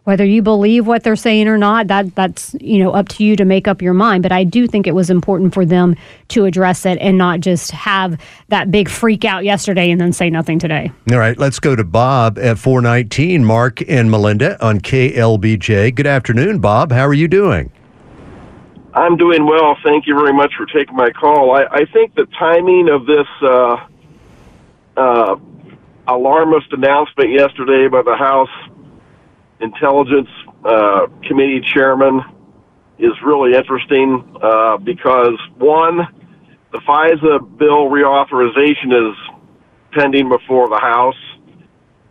whether 0.03 0.25
you 0.25 0.41
believe 0.41 0.85
what 0.85 1.03
they're 1.03 1.15
saying 1.15 1.47
or 1.47 1.57
not, 1.57 1.87
that 1.87 2.13
that's 2.15 2.55
you 2.59 2.79
know 2.83 2.91
up 2.91 3.07
to 3.09 3.23
you 3.23 3.35
to 3.35 3.45
make 3.45 3.67
up 3.67 3.81
your 3.81 3.93
mind. 3.93 4.23
But 4.23 4.31
I 4.31 4.43
do 4.43 4.67
think 4.67 4.85
it 4.85 4.95
was 4.95 5.09
important 5.09 5.53
for 5.53 5.65
them 5.65 5.95
to 6.29 6.45
address 6.45 6.85
it 6.85 6.97
and 6.99 7.17
not 7.17 7.39
just 7.39 7.71
have 7.71 8.19
that 8.49 8.69
big 8.69 8.89
freak 8.89 9.23
out 9.23 9.45
yesterday 9.45 9.91
and 9.91 10.01
then 10.01 10.11
say 10.11 10.29
nothing 10.29 10.59
today. 10.59 10.91
All 11.11 11.19
right, 11.19 11.37
let's 11.37 11.59
go 11.59 11.75
to 11.75 11.83
Bob 11.83 12.37
at 12.37 12.59
419. 12.59 13.45
Mark 13.45 13.81
and 13.89 14.11
Melinda 14.11 14.61
on 14.65 14.79
KLBJ. 14.79 15.95
Good 15.95 16.07
afternoon, 16.07 16.59
Bob. 16.59 16.91
How 16.91 17.07
are 17.07 17.13
you 17.13 17.27
doing? 17.27 17.71
I'm 18.93 19.17
doing 19.17 19.45
well. 19.45 19.75
Thank 19.83 20.05
you 20.05 20.15
very 20.15 20.33
much 20.33 20.53
for 20.55 20.67
taking 20.67 20.95
my 20.95 21.09
call. 21.09 21.55
I, 21.55 21.63
I 21.63 21.85
think 21.85 22.13
the 22.13 22.27
timing 22.37 22.89
of 22.89 23.07
this 23.07 23.27
uh, 23.41 23.87
uh, 24.95 25.35
alarmist 26.07 26.71
announcement 26.71 27.31
yesterday 27.31 27.87
by 27.87 28.03
the 28.03 28.15
House 28.15 28.49
Intelligence 29.59 30.29
uh, 30.63 31.07
Committee 31.27 31.61
chairman 31.73 32.21
is 32.99 33.13
really 33.25 33.57
interesting 33.57 34.37
uh, 34.41 34.77
because, 34.77 35.39
one, 35.57 36.07
the 36.71 36.79
FISA 36.79 37.57
bill 37.57 37.89
reauthorization 37.89 39.09
is 39.09 39.17
pending 39.91 40.29
before 40.29 40.69
the 40.69 40.79
House. 40.79 41.15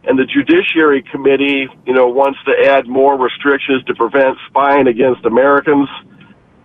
And 0.03 0.19
the 0.19 0.25
Judiciary 0.25 1.05
Committee, 1.12 1.69
you 1.87 1.95
know, 1.95 2.09
wants 2.09 2.41
to 2.47 2.69
add 2.69 2.89
more 2.89 3.17
restrictions 3.17 3.85
to 3.85 3.95
prevent 3.95 4.37
spying 4.49 4.89
against 4.89 5.25
Americans 5.25 5.89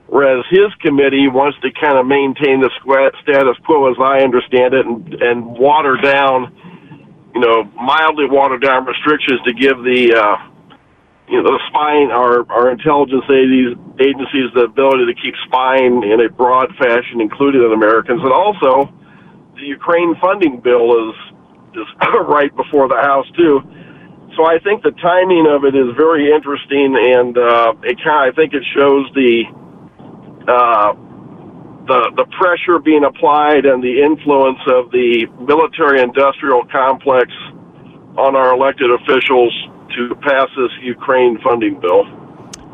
whereas 0.08 0.44
his 0.50 0.72
committee 0.80 1.28
wants 1.28 1.60
to 1.62 1.70
kind 1.72 2.00
of 2.00 2.08
maintain 2.08 2.64
the 2.64 2.72
status 3.22 3.58
quo, 3.66 3.92
as 3.92 4.00
I 4.00 4.24
understand 4.24 4.74
it, 4.74 4.86
and, 4.86 5.14
and 5.22 5.46
water 5.46 6.00
down, 6.00 6.56
you 7.36 7.42
know, 7.42 7.64
mildly 7.76 8.26
water 8.26 8.58
down 8.58 8.88
restrictions 8.88 9.44
to 9.44 9.54
give 9.54 9.84
the, 9.84 10.16
uh, 10.16 10.38
you 11.28 11.44
know, 11.44 11.44
the 11.44 11.60
spying, 11.68 12.10
our, 12.10 12.48
our 12.48 12.72
intelligence 12.72 13.28
agencies 13.28 14.48
the 14.56 14.64
ability 14.72 15.12
to 15.12 15.16
keep 15.20 15.36
spying 15.46 16.02
in 16.08 16.24
a 16.24 16.32
broad 16.32 16.72
fashion, 16.80 17.20
including 17.20 17.62
on 17.62 17.76
Americans. 17.76 18.24
And 18.24 18.32
also, 18.32 18.88
the 19.60 19.68
Ukraine 19.68 20.16
funding 20.24 20.64
bill 20.64 21.12
is, 21.12 21.16
is 21.76 21.88
right 22.32 22.56
before 22.56 22.88
the 22.88 23.00
House, 23.04 23.28
too. 23.36 23.60
So 24.40 24.46
I 24.46 24.60
think 24.64 24.84
the 24.84 24.96
timing 25.02 25.50
of 25.50 25.66
it 25.66 25.76
is 25.76 25.92
very 25.98 26.32
interesting, 26.32 26.96
and 26.96 27.36
uh, 27.36 27.74
it 27.84 27.98
kind 28.00 28.30
of, 28.30 28.32
I 28.32 28.36
think 28.38 28.54
it 28.54 28.64
shows 28.72 29.10
the 29.18 29.50
uh, 30.48 30.94
the 31.88 32.12
the 32.16 32.26
pressure 32.40 32.80
being 32.80 33.04
applied 33.04 33.66
and 33.66 33.84
the 33.84 34.02
influence 34.02 34.60
of 34.68 34.92
the 34.92 35.28
military 35.40 36.02
industrial 36.02 36.64
complex 36.72 37.32
on 38.18 38.36
our 38.36 38.54
elected 38.54 38.90
officials 38.92 39.54
to 39.96 40.16
pass 40.22 40.48
this 40.58 40.72
Ukraine 40.82 41.40
funding 41.44 41.80
bill. 41.80 42.06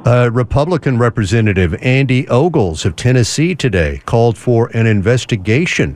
Uh, 0.06 0.30
Republican 0.34 0.98
Representative 0.98 1.74
Andy 1.82 2.28
Ogles 2.28 2.86
of 2.86 2.96
Tennessee 2.96 3.56
today 3.56 4.02
called 4.06 4.38
for 4.38 4.68
an 4.76 4.86
investigation 4.86 5.96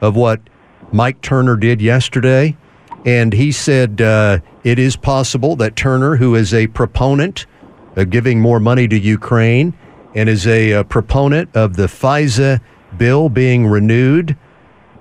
of 0.00 0.14
what 0.14 0.40
Mike 0.92 1.20
Turner 1.20 1.56
did 1.56 1.80
yesterday. 1.82 2.56
And 3.04 3.32
he 3.32 3.52
said 3.52 4.00
uh, 4.00 4.38
it 4.62 4.78
is 4.78 4.96
possible 4.96 5.56
that 5.56 5.76
Turner, 5.76 6.16
who 6.16 6.34
is 6.36 6.54
a 6.54 6.68
proponent 6.68 7.46
of 7.96 8.10
giving 8.10 8.40
more 8.40 8.60
money 8.60 8.86
to 8.88 8.98
Ukraine 8.98 9.74
and 10.14 10.28
is 10.28 10.46
a, 10.46 10.72
a 10.72 10.84
proponent 10.84 11.54
of 11.56 11.76
the 11.76 11.86
FISA 11.86 12.60
bill 12.96 13.28
being 13.28 13.66
renewed, 13.66 14.36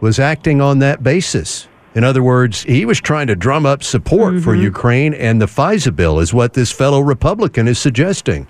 was 0.01 0.19
acting 0.19 0.61
on 0.61 0.79
that 0.79 1.03
basis. 1.03 1.67
In 1.95 2.03
other 2.03 2.23
words, 2.23 2.63
he 2.63 2.85
was 2.85 2.99
trying 2.99 3.27
to 3.27 3.35
drum 3.35 3.65
up 3.65 3.83
support 3.83 4.33
mm-hmm. 4.33 4.43
for 4.43 4.55
Ukraine, 4.55 5.13
and 5.13 5.39
the 5.39 5.45
FISA 5.45 5.95
bill 5.95 6.19
is 6.19 6.33
what 6.33 6.53
this 6.53 6.71
fellow 6.71 7.01
Republican 7.01 7.67
is 7.67 7.77
suggesting. 7.77 8.47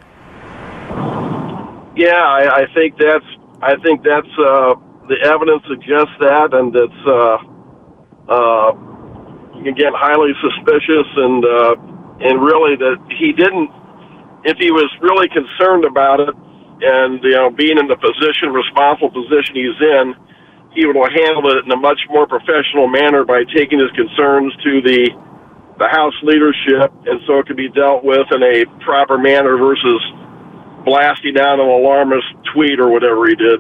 Yeah, 1.96 2.16
I, 2.16 2.64
I 2.64 2.74
think 2.74 2.96
that's 2.98 3.26
I 3.62 3.76
think 3.84 4.04
that's 4.04 4.28
uh, 4.40 4.76
the 5.08 5.18
evidence 5.24 5.64
suggests 5.68 6.16
that, 6.20 6.54
and 6.54 6.76
it's 6.76 7.04
uh, 7.06 7.38
uh, 8.32 8.72
again 9.68 9.94
highly 9.94 10.32
suspicious, 10.42 11.08
and 11.16 11.46
uh, 11.46 11.76
and 12.24 12.42
really 12.42 12.76
that 12.78 12.98
he 13.20 13.34
didn't. 13.34 13.70
If 14.46 14.58
he 14.58 14.72
was 14.72 14.90
really 15.02 15.30
concerned 15.30 15.86
about 15.86 16.20
it, 16.20 16.36
and 16.84 17.24
you 17.24 17.32
know, 17.32 17.50
being 17.50 17.80
in 17.80 17.88
the 17.88 17.96
position, 17.96 18.52
responsible 18.52 19.12
position 19.12 19.56
he's 19.56 19.80
in 19.80 20.16
he 20.76 20.86
would 20.86 20.96
handle 20.96 21.46
it 21.56 21.66
in 21.66 21.72
a 21.72 21.78
much 21.78 22.00
more 22.10 22.28
professional 22.28 22.88
manner 22.88 23.24
by 23.24 23.44
taking 23.56 23.80
his 23.80 23.92
concerns 23.92 24.54
to 24.64 24.82
the 24.82 25.10
the 25.80 25.88
House 25.88 26.14
leadership, 26.22 26.94
and 27.06 27.20
so 27.26 27.40
it 27.40 27.48
could 27.48 27.58
be 27.58 27.68
dealt 27.70 28.04
with 28.04 28.28
in 28.32 28.44
a 28.44 28.64
proper 28.84 29.18
manner 29.18 29.58
versus 29.58 30.02
blasting 30.86 31.40
out 31.40 31.60
an 31.60 31.68
alarmist 31.68 32.28
tweet 32.54 32.80
or 32.80 32.90
whatever 32.90 33.28
he 33.28 33.34
did. 33.34 33.60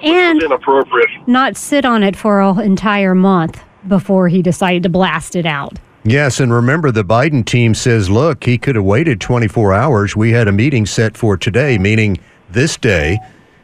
And 0.00 0.40
inappropriate. 0.40 1.08
Not 1.26 1.56
sit 1.56 1.84
on 1.84 2.04
it 2.04 2.14
for 2.14 2.40
an 2.40 2.60
entire 2.60 3.16
month 3.16 3.64
before 3.88 4.28
he 4.28 4.42
decided 4.42 4.84
to 4.84 4.88
blast 4.88 5.34
it 5.34 5.44
out. 5.44 5.78
Yes, 6.04 6.38
and 6.38 6.52
remember 6.52 6.92
the 6.92 7.04
Biden 7.04 7.44
team 7.44 7.74
says, 7.74 8.08
look, 8.08 8.44
he 8.44 8.56
could 8.56 8.76
have 8.76 8.84
waited 8.84 9.20
24 9.20 9.74
hours. 9.74 10.14
We 10.14 10.30
had 10.30 10.46
a 10.46 10.52
meeting 10.52 10.86
set 10.86 11.16
for 11.16 11.36
today, 11.36 11.78
meaning 11.78 12.18
this 12.52 12.76
day 12.76 13.18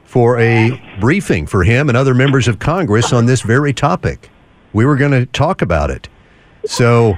for 0.05 0.39
a 0.39 0.81
briefing 1.01 1.47
for 1.47 1.65
him 1.65 1.89
and 1.89 1.97
other 1.97 2.15
members 2.15 2.49
of 2.49 2.59
Congress 2.59 3.13
on 3.13 3.27
this 3.27 3.43
very 3.43 3.73
topic. 3.73 4.31
We 4.73 4.87
were 4.87 4.97
going 4.97 5.13
to 5.13 5.27
talk 5.27 5.63
about 5.63 5.91
it. 5.91 6.09
So 6.65 7.15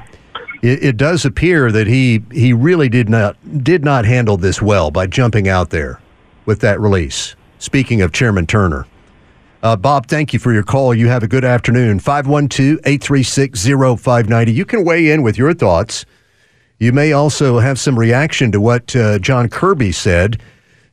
it, 0.63 0.85
it, 0.85 0.97
does 0.97 1.25
appear 1.25 1.71
that 1.71 1.87
he 1.87 2.23
he 2.33 2.53
really 2.53 2.89
did 2.89 3.09
not 3.09 3.37
did 3.63 3.85
not 3.85 4.05
handle 4.05 4.37
this 4.37 4.61
well 4.61 4.91
by 4.91 5.07
jumping 5.07 5.49
out 5.49 5.71
there 5.71 6.01
with 6.47 6.61
that 6.61 6.81
release. 6.81 7.37
Speaking 7.59 8.03
of 8.03 8.13
Chairman 8.13 8.47
Turner. 8.47 8.87
Uh, 9.63 9.75
Bob, 9.75 10.07
thank 10.07 10.33
you 10.33 10.39
for 10.39 10.53
your 10.53 10.63
call. 10.63 10.95
You 10.95 11.09
have 11.09 11.25
a 11.25 11.29
good 11.29 11.45
afternoon. 11.45 11.99
512 11.99 12.79
836 12.85 13.65
0590. 13.65 14.53
You 14.53 14.65
can 14.65 14.85
weigh 14.85 15.11
in 15.11 15.23
with 15.23 15.37
your 15.37 15.53
thoughts. 15.53 16.07
You 16.79 16.93
may 16.93 17.13
also 17.13 17.59
have 17.59 17.81
some 17.81 17.99
reaction 17.99 18.53
to 18.53 18.61
what 18.61 18.95
uh, 18.95 19.19
John 19.19 19.49
Kirby 19.49 19.91
said 19.91 20.41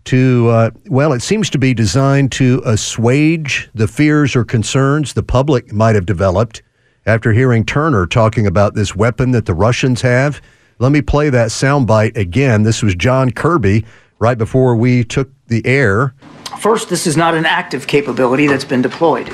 to, 0.05 0.47
uh, 0.49 0.71
well, 0.87 1.13
it 1.13 1.21
seems 1.21 1.49
to 1.51 1.57
be 1.57 1.73
designed 1.73 2.31
to 2.33 2.61
assuage 2.65 3.69
the 3.73 3.87
fears 3.87 4.35
or 4.35 4.45
concerns 4.45 5.13
the 5.13 5.23
public 5.23 5.71
might 5.73 5.95
have 5.95 6.05
developed 6.05 6.61
after 7.05 7.33
hearing 7.33 7.65
Turner 7.65 8.07
talking 8.07 8.47
about 8.47 8.73
this 8.73 8.95
weapon 8.95 9.31
that 9.31 9.45
the 9.45 9.53
Russians 9.53 10.01
have. 10.01 10.41
Let 10.79 10.91
me 10.91 11.01
play 11.01 11.29
that 11.29 11.49
soundbite 11.49 12.17
again. 12.17 12.63
This 12.63 12.81
was 12.81 12.95
John 12.95 13.31
Kirby 13.31 13.85
right 14.19 14.37
before 14.37 14.75
we 14.75 15.03
took 15.03 15.29
the 15.47 15.65
air. 15.65 16.13
First, 16.59 16.89
this 16.89 17.05
is 17.05 17.17
not 17.17 17.35
an 17.35 17.45
active 17.45 17.87
capability 17.87 18.47
that's 18.47 18.65
been 18.65 18.81
deployed. 18.81 19.29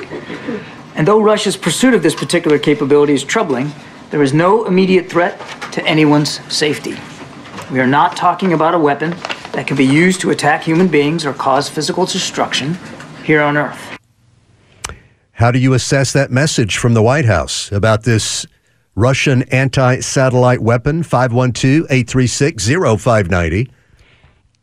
And 0.94 1.08
though 1.08 1.20
Russia's 1.20 1.56
pursuit 1.56 1.94
of 1.94 2.02
this 2.02 2.14
particular 2.14 2.58
capability 2.58 3.14
is 3.14 3.24
troubling, 3.24 3.72
there 4.10 4.22
is 4.22 4.34
no 4.34 4.66
immediate 4.66 5.08
threat 5.08 5.40
to 5.72 5.84
anyone's 5.86 6.40
safety. 6.52 6.96
We 7.70 7.80
are 7.80 7.86
not 7.86 8.16
talking 8.16 8.52
about 8.52 8.74
a 8.74 8.78
weapon 8.78 9.14
that 9.52 9.66
can 9.66 9.76
be 9.76 9.84
used 9.84 10.20
to 10.22 10.30
attack 10.30 10.62
human 10.62 10.88
beings 10.88 11.24
or 11.24 11.32
cause 11.32 11.68
physical 11.68 12.06
destruction 12.06 12.78
here 13.24 13.42
on 13.42 13.56
Earth. 13.56 13.98
How 15.32 15.50
do 15.50 15.58
you 15.58 15.74
assess 15.74 16.12
that 16.12 16.30
message 16.30 16.76
from 16.76 16.94
the 16.94 17.02
White 17.02 17.24
House 17.24 17.72
about 17.72 18.04
this 18.04 18.46
Russian 18.94 19.42
anti 19.44 20.00
satellite 20.00 20.60
weapon? 20.60 21.02
512 21.02 21.86
836 21.90 22.66
0590. 23.02 23.70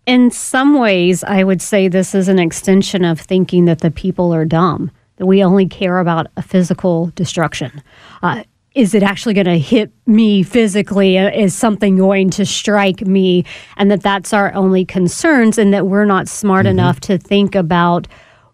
In 0.06 0.32
some 0.32 0.80
ways, 0.80 1.23
I 1.23 1.43
would 1.43 1.62
say 1.62 1.88
this 1.88 2.15
is 2.15 2.28
an 2.28 2.39
extension 2.39 3.06
of 3.06 3.19
thinking 3.19 3.65
that 3.65 3.82
the 3.82 3.91
people 3.91 4.34
are 4.34 4.45
dumb, 4.45 4.89
that 5.17 5.25
we 5.25 5.43
only 5.43 5.67
care 5.67 5.99
about 5.99 6.28
a 6.38 6.41
physical 6.41 7.12
destruction. 7.13 7.84
Uh, 8.23 8.43
is 8.76 8.94
it 8.94 9.04
actually 9.04 9.34
going 9.34 9.46
to 9.46 9.58
hit 9.58 9.92
me 10.06 10.44
physically? 10.44 11.18
Uh, 11.18 11.32
is 11.32 11.56
something 11.56 11.98
going 11.98 12.30
to 12.32 12.46
strike 12.46 13.02
me? 13.02 13.46
And 13.78 13.90
that 13.92 14.02
that's 14.02 14.34
our 14.34 14.54
only 14.54 14.86
concerns, 14.86 15.58
and 15.58 15.74
that 15.74 15.88
we're 15.88 16.06
not 16.06 16.28
smart 16.28 16.66
mm-hmm. 16.66 16.80
enough 16.80 17.00
to 17.02 17.18
think 17.18 17.56
about 17.56 18.08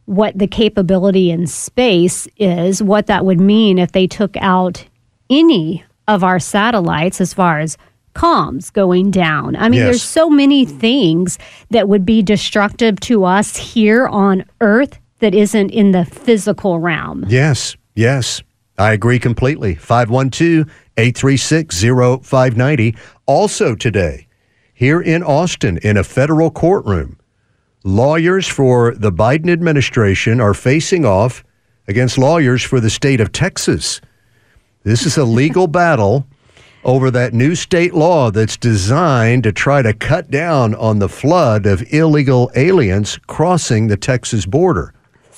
what 0.05 0.37
the 0.37 0.47
capability 0.47 1.31
in 1.31 1.47
space 1.47 2.27
is, 2.37 2.81
what 2.81 3.07
that 3.07 3.25
would 3.25 3.39
mean 3.39 3.79
if 3.79 3.91
they 3.91 4.07
took 4.07 4.37
out 4.37 4.85
any 5.29 5.83
of 6.07 6.23
our 6.23 6.39
satellites 6.39 7.19
as 7.19 7.33
far 7.33 7.59
as 7.59 7.77
comms 8.13 8.71
going 8.71 9.11
down. 9.11 9.55
I 9.55 9.67
mean, 9.67 9.79
yes. 9.79 9.85
there's 9.85 10.03
so 10.03 10.29
many 10.29 10.65
things 10.65 11.37
that 11.71 11.89
would 11.89 12.05
be 12.05 12.21
destructive 12.21 12.99
to 13.01 13.25
us 13.25 13.57
here 13.57 14.07
on 14.07 14.45
Earth 14.61 14.99
that 15.19 15.33
isn't 15.33 15.71
in 15.71 15.91
the 15.91 16.05
physical 16.05 16.79
realm. 16.79 17.25
Yes, 17.27 17.75
yes. 17.95 18.41
I 18.77 18.91
agree 18.91 19.19
completely. 19.19 19.75
512 19.75 20.69
836 20.97 21.81
0590. 21.81 22.95
Also 23.25 23.75
today, 23.75 24.27
here 24.73 25.01
in 25.01 25.23
Austin, 25.23 25.77
in 25.77 25.97
a 25.97 26.03
federal 26.03 26.51
courtroom, 26.51 27.17
lawyers 27.83 28.47
for 28.47 28.93
the 28.93 29.11
Biden 29.11 29.49
administration 29.49 30.41
are 30.41 30.53
facing 30.53 31.05
off 31.05 31.43
against 31.87 32.17
lawyers 32.17 32.63
for 32.63 32.79
the 32.79 32.89
state 32.89 33.21
of 33.21 33.31
Texas. 33.31 34.01
This 34.83 35.05
is 35.05 35.17
a 35.17 35.25
legal 35.41 35.67
battle 35.67 36.27
over 36.83 37.09
that 37.11 37.33
new 37.33 37.55
state 37.55 37.93
law 37.93 38.29
that's 38.29 38.57
designed 38.57 39.43
to 39.43 39.51
try 39.51 39.81
to 39.81 39.93
cut 39.93 40.29
down 40.29 40.75
on 40.75 40.99
the 40.99 41.09
flood 41.09 41.65
of 41.65 41.83
illegal 41.91 42.51
aliens 42.55 43.17
crossing 43.27 43.87
the 43.87 43.97
Texas 43.97 44.45
border. 44.45 44.93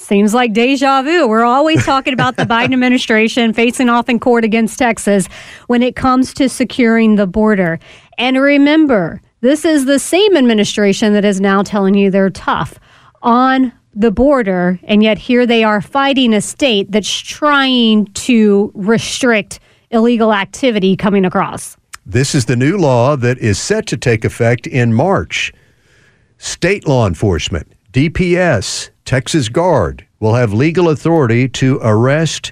Seems 0.08 0.34
like 0.34 0.54
deja 0.54 1.02
vu. 1.02 1.28
We're 1.28 1.43
always 1.43 1.84
talking 1.86 2.13
about 2.13 2.38
the 2.38 2.43
Biden 2.46 2.72
administration 2.72 3.52
facing 3.52 3.89
off 3.89 4.08
in 4.08 4.22
court 4.22 4.46
against 4.46 4.80
Texas 4.80 5.28
when 5.67 5.84
it 5.84 5.98
comes 5.98 6.34
to 6.36 6.48
securing 6.48 7.15
the 7.15 7.28
border. 7.28 7.78
And 8.17 8.38
remember, 8.38 9.22
this 9.41 9.65
is 9.65 9.84
the 9.84 10.00
same 10.00 10.38
administration 10.38 11.12
that 11.12 11.26
is 11.26 11.41
now 11.41 11.62
telling 11.62 11.93
you 11.93 12.10
they're 12.10 12.30
tough 12.30 12.80
on 13.22 13.74
the 13.93 14.10
border, 14.10 14.80
and 14.84 15.04
yet 15.04 15.17
here 15.17 15.46
they 15.46 15.65
are 15.65 15.82
fighting 15.82 16.34
a 16.34 16.39
state 16.39 16.89
that's 16.89 17.20
trying 17.20 18.06
to 18.13 18.72
restrict 18.76 19.60
illegal 19.91 20.34
activity 20.34 20.96
coming 20.96 21.26
across. 21.26 21.76
This 22.06 22.34
is 22.34 22.46
the 22.46 22.56
new 22.56 22.78
law 22.78 23.17
that 23.17 23.39
is 23.39 23.60
set 23.60 23.88
to 23.88 23.98
take 23.98 24.24
effect 24.24 24.67
in 24.67 24.93
March. 24.93 25.52
State 26.38 26.88
law 26.88 27.06
enforcement, 27.06 27.70
DPS, 27.91 28.91
Texas 29.08 29.48
Guard 29.48 30.06
will 30.20 30.34
have 30.34 30.52
legal 30.52 30.89
authority 30.89 31.48
to 31.48 31.80
arrest 31.82 32.52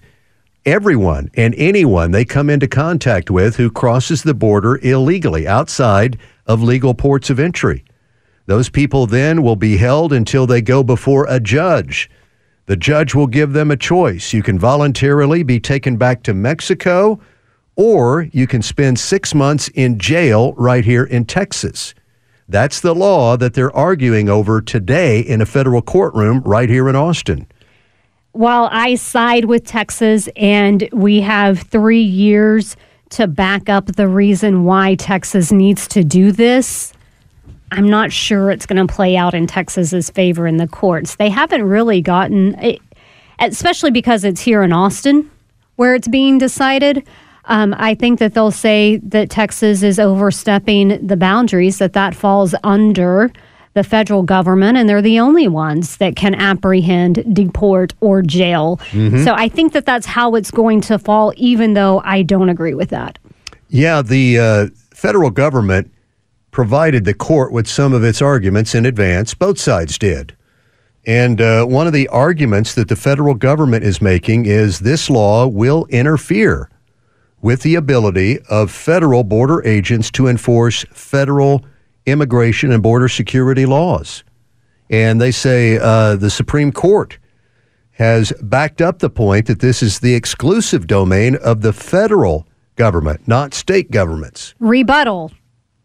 everyone 0.66 1.30
and 1.34 1.54
anyone 1.58 2.12
they 2.12 2.24
come 2.24 2.50
into 2.50 2.66
contact 2.66 3.30
with 3.30 3.58
who 3.58 3.70
crosses 3.70 4.24
the 4.24 4.34
border 4.34 4.78
illegally 4.78 5.46
outside 5.46 6.18
of 6.46 6.64
legal 6.64 6.94
ports 6.94 7.30
of 7.30 7.42
entry. 7.42 7.84
Those 8.46 8.70
people 8.70 9.06
then 9.06 9.44
will 9.44 9.58
be 9.58 9.76
held 9.76 10.14
until 10.14 10.48
they 10.48 10.62
go 10.62 10.82
before 10.82 11.26
a 11.28 11.42
judge. 11.42 12.10
The 12.68 12.78
judge 12.78 13.14
will 13.14 13.28
give 13.28 13.52
them 13.52 13.70
a 13.70 13.76
choice. 13.76 14.32
You 14.32 14.42
can 14.42 14.58
voluntarily 14.58 15.44
be 15.44 15.60
taken 15.60 15.98
back 15.98 16.24
to 16.24 16.34
Mexico, 16.34 17.20
or 17.76 18.30
you 18.32 18.48
can 18.48 18.62
spend 18.62 18.98
six 18.98 19.36
months 19.36 19.68
in 19.74 20.00
jail 20.00 20.54
right 20.54 20.86
here 20.86 21.04
in 21.04 21.26
Texas. 21.26 21.94
That's 22.48 22.82
the 22.82 22.94
law 22.94 23.38
that 23.38 23.54
they're 23.54 23.76
arguing 23.76 24.30
over 24.30 24.62
today 24.62 25.20
in 25.20 25.42
a 25.42 25.46
federal 25.46 25.82
courtroom 25.82 26.42
right 26.42 26.70
here 26.70 26.88
in 26.88 26.96
Austin. 26.96 27.48
While 28.34 28.70
I 28.72 28.96
side 28.96 29.46
with 29.46 29.66
Texas 29.66 30.30
and 30.36 30.88
we 30.92 31.22
have 31.22 31.60
three 31.60 32.02
years 32.02 32.76
to 33.12 33.28
back 33.28 33.70
up 33.70 33.88
the 33.88 34.08
reason 34.08 34.64
why 34.64 34.96
Texas 34.96 35.52
needs 35.52 35.88
to 35.88 36.04
do 36.04 36.32
this, 36.32 36.94
I'm 37.72 37.90
not 37.90 38.12
sure 38.12 38.52
it's 38.52 38.66
going 38.66 38.86
to 38.86 38.94
play 38.94 39.18
out 39.18 39.34
in 39.34 39.48
Texas's 39.48 40.10
favor 40.10 40.46
in 40.46 40.58
the 40.58 40.68
courts. 40.68 41.16
They 41.16 41.30
haven't 41.30 41.64
really 41.64 42.02
gotten, 42.02 42.56
eh, 42.60 42.78
especially 43.40 43.92
because 43.92 44.24
it's 44.24 44.42
here 44.42 44.62
in 44.62 44.72
Austin 44.72 45.32
where 45.76 45.96
it's 45.96 46.08
being 46.08 46.38
decided. 46.38 47.08
Um, 47.48 47.76
I 47.78 47.96
think 47.96 48.20
that 48.20 48.34
they'll 48.34 48.52
say 48.52 48.98
that 48.98 49.30
Texas 49.30 49.84
is 49.84 50.00
overstepping 50.00 51.06
the 51.06 51.18
boundaries, 51.18 51.78
that 51.78 51.94
that 51.94 52.16
falls 52.16 52.56
under 52.64 53.32
the 53.74 53.84
federal 53.84 54.24
government, 54.24 54.78
and 54.78 54.88
they're 54.88 55.02
the 55.02 55.20
only 55.20 55.48
ones 55.48 55.98
that 55.98 56.16
can 56.16 56.34
apprehend, 56.34 57.36
deport, 57.36 57.94
or 58.00 58.22
jail. 58.22 58.78
Mm-hmm. 58.92 59.24
So 59.24 59.34
I 59.34 59.50
think 59.50 59.74
that 59.74 59.86
that's 59.86 60.06
how 60.06 60.36
it's 60.36 60.50
going 60.50 60.82
to 60.82 60.98
fall, 60.98 61.34
even 61.36 61.74
though 61.74 62.02
I 62.06 62.24
don't 62.24 62.50
agree 62.50 62.74
with 62.74 62.90
that. 62.90 63.20
Yeah, 63.68 64.02
the 64.02 64.40
uh, 64.40 64.68
federal 64.92 65.30
government 65.30 65.92
provided 66.52 67.04
the 67.04 67.14
court 67.14 67.52
with 67.52 67.68
some 67.68 67.92
of 67.92 68.02
its 68.04 68.22
arguments 68.22 68.74
in 68.74 68.86
advance. 68.86 69.34
Both 69.34 69.60
sides 69.60 69.98
did. 69.98 70.36
And 71.06 71.42
uh, 71.42 71.66
one 71.66 71.86
of 71.86 71.94
the 71.94 72.08
arguments 72.08 72.74
that 72.76 72.88
the 72.88 72.96
federal 72.96 73.36
government 73.36 73.84
is 73.84 74.02
making 74.02 74.46
is 74.46 74.80
this 74.80 75.10
law 75.10 75.46
will 75.48 75.86
interfere 75.90 76.70
with 77.46 77.62
the 77.62 77.76
ability 77.76 78.40
of 78.50 78.72
federal 78.72 79.24
border 79.24 79.64
agents 79.68 80.10
to 80.10 80.26
enforce 80.26 80.84
federal 80.92 81.64
immigration 82.08 82.72
and 82.72 82.82
border 82.82 83.08
security 83.08 83.68
laws. 83.68 84.24
And 84.90 85.22
they 85.22 85.30
say 85.30 85.78
uh, 85.78 86.16
the 86.16 86.32
Supreme 86.32 86.72
Court 86.72 87.20
has 87.92 88.34
backed 88.42 88.82
up 88.82 88.98
the 88.98 89.12
point 89.12 89.46
that 89.46 89.60
this 89.60 89.84
is 89.84 90.00
the 90.00 90.16
exclusive 90.16 90.88
domain 90.88 91.36
of 91.36 91.62
the 91.62 91.72
federal 91.72 92.48
government, 92.78 93.28
not 93.28 93.54
state 93.54 93.92
governments. 93.92 94.56
Rebuttal. 94.60 95.32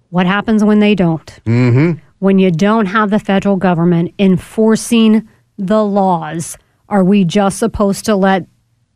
What 0.08 0.24
happens 0.24 0.64
when 0.64 0.78
they 0.78 0.94
don't? 0.94 1.26
Mm-hmm. 1.44 2.00
When 2.20 2.38
you 2.38 2.50
don't 2.50 2.86
have 2.86 3.10
the 3.10 3.20
federal 3.20 3.56
government 3.56 4.14
enforcing 4.18 5.28
the 5.58 5.84
laws, 5.84 6.56
are 6.88 7.04
we 7.04 7.22
just 7.22 7.58
supposed 7.58 8.06
to 8.06 8.16
let 8.16 8.46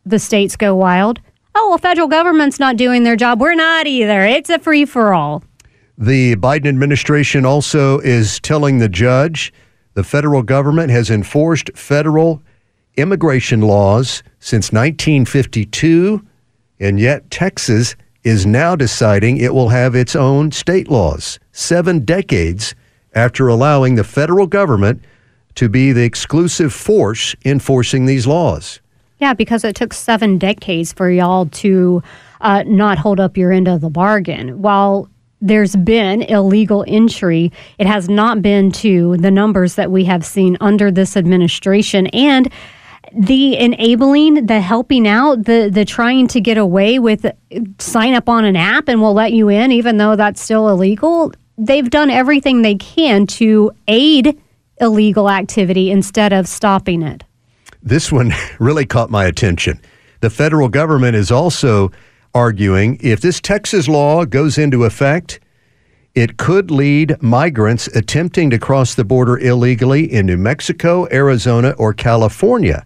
the 0.03 0.17
states 0.17 0.55
go 0.55 0.75
wild? 0.75 1.21
Oh, 1.55 1.69
well, 1.69 1.77
federal 1.77 2.07
government's 2.07 2.59
not 2.59 2.77
doing 2.77 3.03
their 3.03 3.15
job. 3.15 3.41
We're 3.41 3.55
not 3.55 3.87
either. 3.87 4.21
It's 4.21 4.49
a 4.49 4.59
free 4.59 4.85
for 4.85 5.13
all. 5.13 5.43
The 5.97 6.35
Biden 6.35 6.67
administration 6.67 7.45
also 7.45 7.99
is 7.99 8.39
telling 8.41 8.79
the 8.79 8.89
judge 8.89 9.53
the 9.93 10.03
federal 10.03 10.43
government 10.43 10.91
has 10.91 11.09
enforced 11.09 11.71
federal 11.73 12.43
immigration 12.97 13.61
laws 13.61 14.21
since 14.39 14.71
1952, 14.71 16.21
and 16.79 16.99
yet 16.99 17.31
Texas 17.31 17.95
is 18.23 18.45
now 18.45 18.75
deciding 18.75 19.37
it 19.37 19.53
will 19.53 19.69
have 19.69 19.95
its 19.95 20.15
own 20.15 20.51
state 20.51 20.89
laws, 20.89 21.39
seven 21.53 22.03
decades 22.03 22.75
after 23.13 23.47
allowing 23.47 23.95
the 23.95 24.03
federal 24.03 24.47
government 24.47 25.01
to 25.55 25.69
be 25.69 25.93
the 25.93 26.03
exclusive 26.03 26.73
force 26.73 27.35
enforcing 27.45 28.05
these 28.05 28.27
laws. 28.27 28.81
Yeah, 29.19 29.33
because 29.33 29.63
it 29.63 29.75
took 29.75 29.93
seven 29.93 30.37
decades 30.37 30.91
for 30.91 31.09
y'all 31.09 31.45
to 31.47 32.03
uh, 32.41 32.63
not 32.67 32.97
hold 32.97 33.19
up 33.19 33.37
your 33.37 33.51
end 33.51 33.67
of 33.67 33.81
the 33.81 33.89
bargain. 33.89 34.61
While 34.61 35.09
there's 35.41 35.75
been 35.75 36.21
illegal 36.23 36.83
entry, 36.87 37.51
it 37.77 37.87
has 37.87 38.09
not 38.09 38.41
been 38.41 38.71
to 38.71 39.15
the 39.17 39.31
numbers 39.31 39.75
that 39.75 39.91
we 39.91 40.05
have 40.05 40.25
seen 40.25 40.57
under 40.59 40.91
this 40.91 41.15
administration. 41.15 42.07
And 42.07 42.51
the 43.13 43.57
enabling, 43.57 44.47
the 44.47 44.59
helping 44.59 45.07
out, 45.07 45.45
the 45.45 45.69
the 45.71 45.85
trying 45.85 46.27
to 46.29 46.41
get 46.41 46.57
away 46.57 46.99
with 46.99 47.25
sign 47.79 48.13
up 48.13 48.27
on 48.27 48.43
an 48.43 48.55
app 48.55 48.89
and 48.89 49.01
we'll 49.01 49.13
let 49.13 49.31
you 49.31 49.49
in, 49.49 49.71
even 49.71 49.97
though 49.97 50.15
that's 50.15 50.41
still 50.41 50.67
illegal. 50.67 51.31
They've 51.57 51.89
done 51.89 52.09
everything 52.09 52.61
they 52.61 52.75
can 52.75 53.27
to 53.27 53.71
aid 53.87 54.41
illegal 54.81 55.29
activity 55.29 55.89
instead 55.91 56.33
of 56.33 56.47
stopping 56.47 57.01
it. 57.01 57.23
This 57.85 58.11
one 58.11 58.33
really 58.59 58.85
caught 58.85 59.09
my 59.09 59.25
attention. 59.25 59.79
The 60.21 60.29
federal 60.29 60.67
government 60.67 61.15
is 61.15 61.31
also 61.31 61.91
arguing 62.33 62.97
if 63.01 63.21
this 63.21 63.39
Texas 63.39 63.87
law 63.87 64.25
goes 64.25 64.57
into 64.57 64.83
effect, 64.83 65.39
it 66.15 66.37
could 66.37 66.71
lead 66.71 67.21
migrants 67.21 67.87
attempting 67.87 68.49
to 68.49 68.57
cross 68.57 68.95
the 68.95 69.05
border 69.05 69.37
illegally 69.37 70.11
in 70.11 70.25
New 70.25 70.37
Mexico, 70.37 71.07
Arizona, 71.11 71.71
or 71.77 71.93
California. 71.93 72.85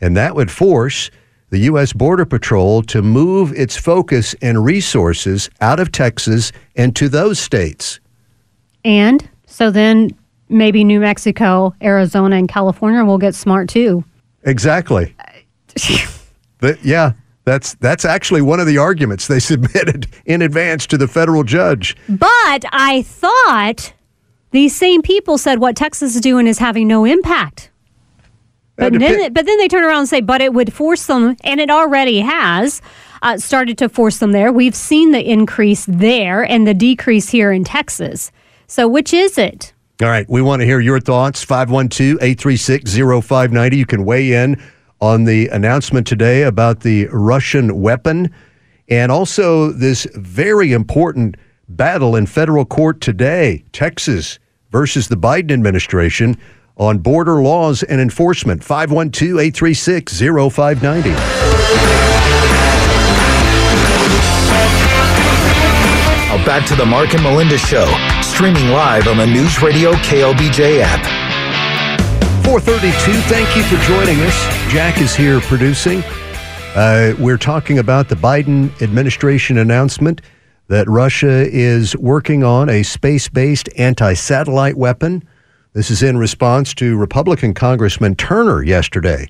And 0.00 0.16
that 0.16 0.34
would 0.34 0.50
force 0.50 1.10
the 1.50 1.58
U.S. 1.58 1.92
Border 1.92 2.24
Patrol 2.24 2.82
to 2.84 3.02
move 3.02 3.52
its 3.52 3.76
focus 3.76 4.34
and 4.40 4.64
resources 4.64 5.50
out 5.60 5.78
of 5.78 5.92
Texas 5.92 6.52
and 6.76 6.96
to 6.96 7.08
those 7.08 7.38
states. 7.38 8.00
And 8.84 9.28
so 9.46 9.70
then 9.70 10.10
maybe 10.48 10.84
New 10.84 11.00
Mexico, 11.00 11.74
Arizona, 11.82 12.36
and 12.36 12.48
California 12.48 13.04
will 13.04 13.18
get 13.18 13.34
smart 13.34 13.68
too. 13.68 14.04
Exactly. 14.44 15.14
but 16.58 16.84
yeah, 16.84 17.12
that's 17.44 17.74
that's 17.74 18.04
actually 18.04 18.42
one 18.42 18.60
of 18.60 18.66
the 18.66 18.78
arguments 18.78 19.26
they 19.26 19.38
submitted 19.40 20.06
in 20.24 20.42
advance 20.42 20.86
to 20.88 20.98
the 20.98 21.08
federal 21.08 21.42
judge. 21.42 21.96
But 22.08 22.64
I 22.72 23.02
thought 23.06 23.92
these 24.50 24.74
same 24.74 25.02
people 25.02 25.38
said 25.38 25.58
what 25.58 25.76
Texas 25.76 26.14
is 26.14 26.20
doing 26.20 26.46
is 26.46 26.58
having 26.58 26.88
no 26.88 27.04
impact. 27.04 27.70
But 28.76 28.98
then, 28.98 29.32
but 29.34 29.44
then 29.44 29.58
they 29.58 29.68
turn 29.68 29.84
around 29.84 29.98
and 29.98 30.08
say, 30.08 30.22
but 30.22 30.40
it 30.40 30.54
would 30.54 30.72
force 30.72 31.06
them, 31.06 31.36
and 31.44 31.60
it 31.60 31.68
already 31.68 32.20
has 32.20 32.80
uh, 33.20 33.36
started 33.36 33.76
to 33.78 33.90
force 33.90 34.18
them 34.18 34.32
there. 34.32 34.52
We've 34.52 34.74
seen 34.74 35.12
the 35.12 35.22
increase 35.22 35.84
there 35.86 36.42
and 36.42 36.66
the 36.66 36.72
decrease 36.72 37.28
here 37.28 37.52
in 37.52 37.64
Texas. 37.64 38.32
So, 38.66 38.88
which 38.88 39.12
is 39.12 39.36
it? 39.36 39.74
All 40.02 40.08
right, 40.08 40.26
we 40.30 40.40
want 40.40 40.60
to 40.60 40.66
hear 40.66 40.80
your 40.80 40.98
thoughts. 40.98 41.44
512 41.44 42.16
836 42.22 42.94
0590. 42.94 43.76
You 43.76 43.84
can 43.84 44.06
weigh 44.06 44.32
in 44.32 44.58
on 44.98 45.24
the 45.24 45.48
announcement 45.48 46.06
today 46.06 46.44
about 46.44 46.80
the 46.80 47.06
Russian 47.08 47.82
weapon 47.82 48.34
and 48.88 49.12
also 49.12 49.70
this 49.70 50.06
very 50.14 50.72
important 50.72 51.36
battle 51.68 52.16
in 52.16 52.24
federal 52.24 52.64
court 52.64 53.02
today 53.02 53.62
Texas 53.72 54.38
versus 54.70 55.08
the 55.08 55.16
Biden 55.16 55.52
administration 55.52 56.38
on 56.78 56.96
border 57.00 57.42
laws 57.42 57.82
and 57.82 58.00
enforcement. 58.00 58.64
512 58.64 59.38
836 59.38 60.18
0590. 60.18 61.10
Now 66.30 66.46
back 66.46 66.66
to 66.68 66.74
the 66.74 66.86
Mark 66.86 67.12
and 67.12 67.22
Melinda 67.22 67.58
Show 67.58 68.09
streaming 68.40 68.70
live 68.70 69.06
on 69.06 69.18
the 69.18 69.26
News 69.26 69.60
Radio 69.60 69.92
KLBJ 69.92 70.80
app. 70.80 71.04
432, 72.42 73.12
thank 73.28 73.54
you 73.54 73.62
for 73.64 73.76
joining 73.84 74.18
us. 74.22 74.34
Jack 74.72 74.98
is 74.98 75.14
here 75.14 75.40
producing. 75.40 76.02
Uh, 76.74 77.12
we're 77.18 77.36
talking 77.36 77.80
about 77.80 78.08
the 78.08 78.14
Biden 78.14 78.70
administration 78.80 79.58
announcement 79.58 80.22
that 80.68 80.88
Russia 80.88 81.46
is 81.50 81.94
working 81.98 82.42
on 82.42 82.70
a 82.70 82.82
space 82.82 83.28
based 83.28 83.68
anti 83.76 84.14
satellite 84.14 84.78
weapon. 84.78 85.22
This 85.74 85.90
is 85.90 86.02
in 86.02 86.16
response 86.16 86.72
to 86.76 86.96
Republican 86.96 87.52
Congressman 87.52 88.14
Turner 88.14 88.62
yesterday 88.62 89.28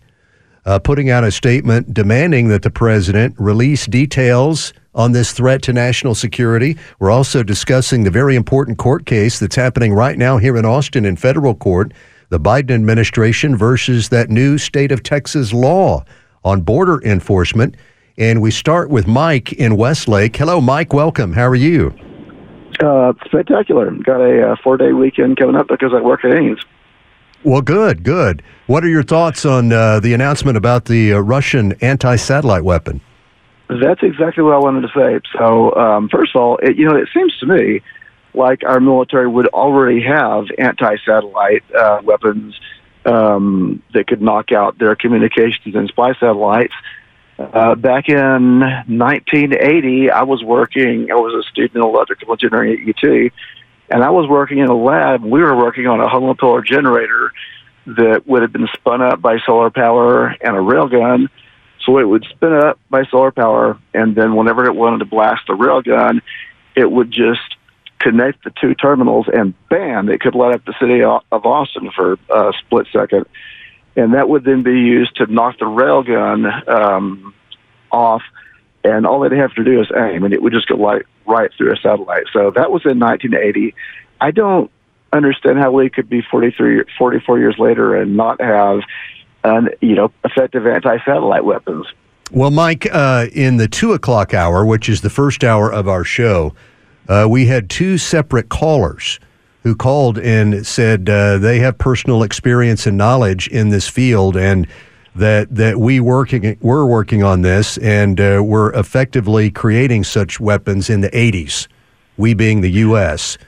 uh, 0.66 0.79
putting 0.79 1.11
out 1.11 1.25
a 1.25 1.33
statement 1.33 1.92
demanding 1.92 2.46
that 2.46 2.62
the 2.62 2.70
president 2.70 3.35
release 3.40 3.87
details 3.87 4.73
on 4.94 5.12
this 5.12 5.33
threat 5.33 5.62
to 5.62 5.72
national 5.72 6.14
security. 6.14 6.76
We're 6.98 7.11
also 7.11 7.42
discussing 7.42 8.05
the 8.05 8.11
very 8.11 8.37
important 8.37 8.79
court 8.79 9.07
case 9.07 9.38
that's 9.38 9.57
happening 9.57 9.92
right 9.94 10.18
now 10.18 10.38
here 10.38 10.57
in 10.57 10.64
Austin 10.64 11.05
in 11.05 11.16
federal 11.16 11.55
court 11.55 11.92
the 12.31 12.40
Biden 12.40 12.70
administration 12.70 13.57
versus 13.57 14.09
that 14.09 14.31
new 14.31 14.57
state 14.57 14.92
of 14.92 15.03
Texas 15.03 15.53
law 15.53 16.05
on 16.44 16.62
border 16.62 17.03
enforcement. 17.03 17.76
And 18.16 18.40
we 18.40 18.50
start 18.50 18.88
with 18.88 19.07
Mike 19.07 19.53
in 19.53 19.76
Westlake. 19.76 20.37
Hello, 20.37 20.61
Mike. 20.61 20.92
Welcome. 20.92 21.33
How 21.33 21.46
are 21.48 21.57
you? 21.57 21.92
Uh, 22.83 23.12
spectacular. 23.24 23.90
Got 23.90 24.20
a 24.20 24.53
uh, 24.53 24.57
four 24.62 24.76
day 24.76 24.92
weekend 24.92 25.38
coming 25.38 25.57
up 25.57 25.68
because 25.68 25.92
I 25.92 26.00
work 26.00 26.24
at 26.24 26.35
Ames. 26.35 26.61
Well, 27.42 27.62
good, 27.62 28.05
good. 28.05 28.42
What 28.66 28.85
are 28.85 28.88
your 28.88 29.03
thoughts 29.03 29.44
on 29.44 29.72
uh, 29.72 29.98
the 30.00 30.14
announcement 30.14 30.57
about 30.57 30.85
the 30.85 31.14
uh, 31.14 31.18
Russian 31.18 31.72
anti 31.81 32.16
satellite 32.16 32.64
weapon? 32.64 33.00
That's 33.78 34.02
exactly 34.02 34.42
what 34.42 34.54
I 34.54 34.59
wanted 34.59 34.83
to 34.83 34.88
say. 34.88 35.20
So, 35.38 35.74
um, 35.76 36.09
first 36.09 36.35
of 36.35 36.42
all, 36.42 36.56
it, 36.59 36.76
you 36.76 36.87
know, 36.87 36.96
it 36.96 37.09
seems 37.14 37.37
to 37.38 37.46
me 37.46 37.83
like 38.35 38.64
our 38.64 38.80
military 38.80 39.28
would 39.28 39.46
already 39.48 40.02
have 40.02 40.46
anti-satellite 40.59 41.62
uh, 41.72 42.00
weapons 42.02 42.59
um, 43.04 43.83
that 43.94 44.09
could 44.09 44.20
knock 44.20 44.50
out 44.50 44.78
their 44.78 44.96
communications 44.96 45.74
and 45.74 45.88
spy 45.88 46.14
satellites. 46.14 46.74
Uh, 47.38 47.76
back 47.76 48.09
in 48.09 48.61
1980, 48.61 50.11
I 50.11 50.24
was 50.24 50.42
working. 50.42 51.11
I 51.11 51.14
was 51.14 51.44
a 51.44 51.48
student 51.50 51.76
in 51.76 51.83
electrical 51.83 52.33
engineering 52.33 52.88
at 52.88 53.04
UT, 53.04 53.33
and 53.88 54.02
I 54.02 54.11
was 54.11 54.28
working 54.28 54.59
in 54.59 54.66
a 54.66 54.76
lab. 54.76 55.22
We 55.22 55.40
were 55.40 55.56
working 55.56 55.87
on 55.87 56.00
a 56.00 56.09
homopolar 56.09 56.64
generator 56.64 57.33
that 57.87 58.26
would 58.26 58.42
have 58.42 58.52
been 58.52 58.68
spun 58.74 59.00
up 59.00 59.22
by 59.22 59.38
solar 59.46 59.70
power 59.70 60.28
and 60.40 60.56
a 60.56 60.61
railgun 60.61 61.28
so 61.85 61.99
it 61.99 62.05
would 62.05 62.25
spin 62.31 62.53
up 62.53 62.79
by 62.90 63.05
solar 63.05 63.31
power, 63.31 63.79
and 63.95 64.14
then 64.14 64.37
whenever 64.37 64.66
it 64.66 64.75
wanted 64.75 64.99
to 64.99 65.05
blast 65.07 65.43
the 65.47 65.55
railgun, 65.55 66.21
it 66.77 66.90
would 66.90 67.11
just 67.11 67.57
connect 67.99 68.45
the 68.45 68.53
two 68.61 68.75
terminals, 68.75 69.27
and 69.33 69.55
bam, 69.69 70.09
it 70.09 70.21
could 70.21 70.35
light 70.35 70.55
up 70.55 70.64
the 70.64 70.75
city 70.81 71.03
of 71.03 71.23
Austin 71.47 71.90
for 71.95 72.19
a 72.31 72.53
split 72.59 72.87
second. 72.93 73.27
And 73.97 74.14
that 74.14 74.29
would 74.29 74.45
then 74.45 74.62
be 74.62 74.79
used 74.79 75.16
to 75.16 75.27
knock 75.27 75.59
the 75.59 75.66
railgun 75.66 76.69
um, 76.69 77.35
off, 77.90 78.23
and 78.85 79.07
all 79.07 79.21
they'd 79.21 79.33
have 79.33 79.55
to 79.55 79.64
do 79.64 79.81
is 79.81 79.88
aim, 79.95 80.25
and 80.25 80.33
it 80.33 80.43
would 80.43 80.53
just 80.53 80.69
go 80.69 80.77
light 80.77 81.03
right 81.27 81.51
through 81.57 81.73
a 81.73 81.77
satellite. 81.77 82.25
So 82.33 82.51
that 82.55 82.71
was 82.71 82.83
in 82.85 82.99
1980. 82.99 83.75
I 84.21 84.31
don't 84.31 84.71
understand 85.12 85.59
how 85.59 85.71
we 85.73 85.90
could 85.90 86.09
be 86.09 86.23
43, 86.23 86.85
44 86.97 87.38
years 87.38 87.57
later 87.59 87.95
and 87.97 88.16
not 88.16 88.40
have, 88.40 88.81
an, 89.44 89.70
you 89.81 89.94
know, 89.94 90.12
effective 90.24 90.66
anti-satellite 90.66 91.44
weapons. 91.44 91.87
Well, 92.31 92.50
Mike, 92.50 92.87
uh, 92.92 93.26
in 93.33 93.57
the 93.57 93.66
two 93.66 93.92
o'clock 93.92 94.35
hour, 94.35 94.64
which 94.64 94.88
is 94.88 95.00
the 95.00 95.11
first 95.11 95.42
hour 95.42 95.72
of 95.72 95.88
our 95.88 96.05
show, 96.05 96.55
uh, 97.09 97.26
we 97.29 97.46
had 97.46 97.68
two 97.68 97.98
separate 97.98 98.48
callers 98.48 99.18
who 99.62 99.74
called 99.74 100.18
and 100.18 100.64
said 100.66 101.09
uh, 101.11 101.38
they 101.38 101.59
have 101.59 101.76
personal 101.76 102.22
experience 102.22 102.87
and 102.87 102.96
knowledge 102.96 103.48
in 103.48 103.70
this 103.70 103.88
field, 103.88 104.37
and 104.37 104.66
that 105.14 105.55
that 105.55 105.79
we 105.79 105.98
working 106.00 106.57
we're 106.61 106.87
working 106.87 107.22
on 107.22 107.42
this, 107.42 107.79
and 107.79 108.20
uh, 108.20 108.40
we're 108.44 108.72
effectively 108.74 109.50
creating 109.50 110.05
such 110.05 110.38
weapons 110.40 110.88
in 110.88 111.00
the 111.00 111.11
80s. 111.11 111.66
We 112.16 112.33
being 112.35 112.61
the 112.61 112.70
U.S. 112.70 113.38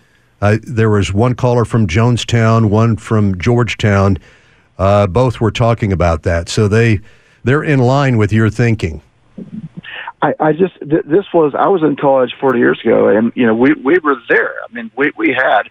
Uh, 0.41 0.59
there 0.63 0.91
was 0.91 1.13
one 1.13 1.35
caller 1.35 1.65
from 1.65 1.87
Jonestown, 1.87 2.69
one 2.69 2.97
from 2.97 3.39
Georgetown. 3.39 4.19
Uh, 4.79 5.07
both 5.07 5.41
were 5.41 5.51
talking 5.51 5.93
about 5.93 6.23
that, 6.23 6.49
so 6.49 6.69
they 6.69 7.01
they're 7.45 7.63
in 7.63 7.79
line 7.79 8.17
with 8.17 8.33
your 8.33 8.51
thinking. 8.51 9.03
I, 10.21 10.35
I 10.39 10.53
just 10.53 10.79
th- 10.81 11.05
this 11.05 11.27
was 11.35 11.55
I 11.59 11.69
was 11.69 11.83
in 11.83 11.97
college 11.97 12.33
40 12.41 12.59
years 12.59 12.81
ago, 12.83 13.09
and 13.09 13.33
you 13.35 13.47
know 13.47 13.55
we 13.55 13.75
we 13.75 13.99
were 13.99 14.17
there. 14.29 14.55
I 14.63 14.73
mean, 14.73 14.91
we 14.97 15.13
we 15.17 15.35
had 15.37 15.65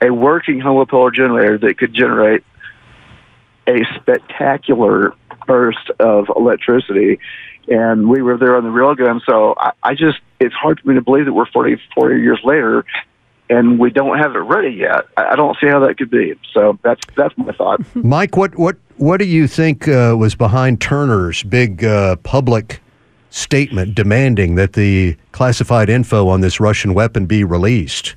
a 0.00 0.10
working 0.10 0.60
homopolar 0.60 1.14
generator 1.14 1.58
that 1.58 1.78
could 1.78 1.92
generate 1.92 2.42
a 3.66 3.84
spectacular 3.96 5.14
burst 5.46 5.90
of 6.00 6.26
electricity, 6.34 7.18
and 7.68 8.08
we 8.08 8.22
were 8.22 8.38
there 8.38 8.56
on 8.56 8.64
the 8.64 8.70
railgun. 8.70 9.20
So 9.28 9.54
I, 9.58 9.72
I 9.82 9.94
just 9.94 10.18
it's 10.40 10.54
hard 10.54 10.80
for 10.80 10.88
me 10.88 10.94
to 10.94 11.02
believe 11.02 11.26
that 11.26 11.32
we're 11.32 11.46
40 11.46 11.80
40 11.94 12.20
years 12.20 12.40
later 12.44 12.84
and 13.50 13.78
we 13.78 13.90
don't 13.90 14.18
have 14.18 14.34
it 14.34 14.40
ready 14.40 14.70
yet. 14.70 15.06
I 15.16 15.36
don't 15.36 15.56
see 15.60 15.66
how 15.66 15.80
that 15.80 15.96
could 15.96 16.10
be. 16.10 16.34
So 16.52 16.78
that's 16.82 17.00
that's 17.16 17.36
my 17.36 17.52
thought. 17.52 17.80
Mike, 17.94 18.36
what 18.36 18.56
what 18.56 18.76
what 18.96 19.18
do 19.18 19.26
you 19.26 19.46
think 19.46 19.88
uh, 19.88 20.14
was 20.18 20.34
behind 20.34 20.80
Turner's 20.80 21.42
big 21.42 21.84
uh, 21.84 22.16
public 22.16 22.80
statement 23.30 23.94
demanding 23.94 24.54
that 24.56 24.72
the 24.72 25.16
classified 25.32 25.88
info 25.88 26.28
on 26.28 26.40
this 26.40 26.60
Russian 26.60 26.94
weapon 26.94 27.26
be 27.26 27.44
released? 27.44 28.16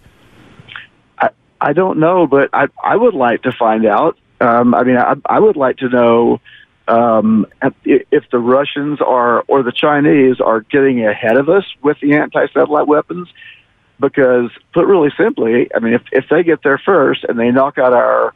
I, 1.19 1.29
I 1.59 1.73
don't 1.73 1.99
know, 1.99 2.27
but 2.27 2.49
I, 2.53 2.67
I 2.83 2.95
would 2.95 3.13
like 3.13 3.43
to 3.43 3.51
find 3.51 3.85
out. 3.85 4.17
Um, 4.39 4.73
I 4.73 4.83
mean, 4.83 4.97
I, 4.97 5.15
I 5.25 5.39
would 5.39 5.55
like 5.55 5.77
to 5.77 5.89
know 5.89 6.41
um, 6.87 7.45
if 7.85 8.23
the 8.31 8.39
Russians 8.39 8.99
are 9.01 9.43
or 9.47 9.63
the 9.63 9.71
Chinese 9.71 10.41
are 10.41 10.61
getting 10.61 11.05
ahead 11.05 11.37
of 11.37 11.47
us 11.49 11.65
with 11.83 11.97
the 12.01 12.13
anti-satellite 12.13 12.87
weapons. 12.87 13.29
Because, 14.01 14.49
put 14.73 14.85
really 14.85 15.11
simply, 15.17 15.69
I 15.73 15.79
mean, 15.79 15.93
if 15.93 16.01
if 16.11 16.25
they 16.29 16.43
get 16.43 16.63
there 16.63 16.77
first 16.77 17.23
and 17.23 17.39
they 17.39 17.51
knock 17.51 17.77
out 17.77 17.93
our 17.93 18.33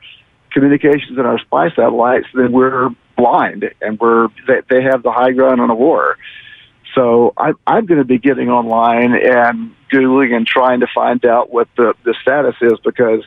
communications 0.52 1.18
and 1.18 1.28
our 1.28 1.40
spy 1.40 1.70
satellites, 1.72 2.28
then 2.34 2.54
we're 2.54 2.90
blind 3.18 3.66
and 3.82 4.00
we're 4.00 4.30
they, 4.48 4.62
they 4.70 4.82
have 4.84 5.04
the 5.04 5.12
high 5.12 5.32
ground 5.32 5.60
on 5.60 5.70
a 5.70 5.76
war. 5.76 6.18
So 6.94 7.34
I, 7.36 7.52
I'm 7.68 7.86
going 7.86 7.98
to 7.98 8.06
be 8.06 8.20
getting 8.20 8.50
online 8.50 9.14
and 9.14 9.76
googling 9.92 10.34
and 10.34 10.48
trying 10.48 10.80
to 10.80 10.88
find 10.96 11.26
out 11.26 11.52
what 11.52 11.68
the 11.76 11.94
the 12.06 12.16
status 12.22 12.56
is 12.62 12.80
because. 12.84 13.24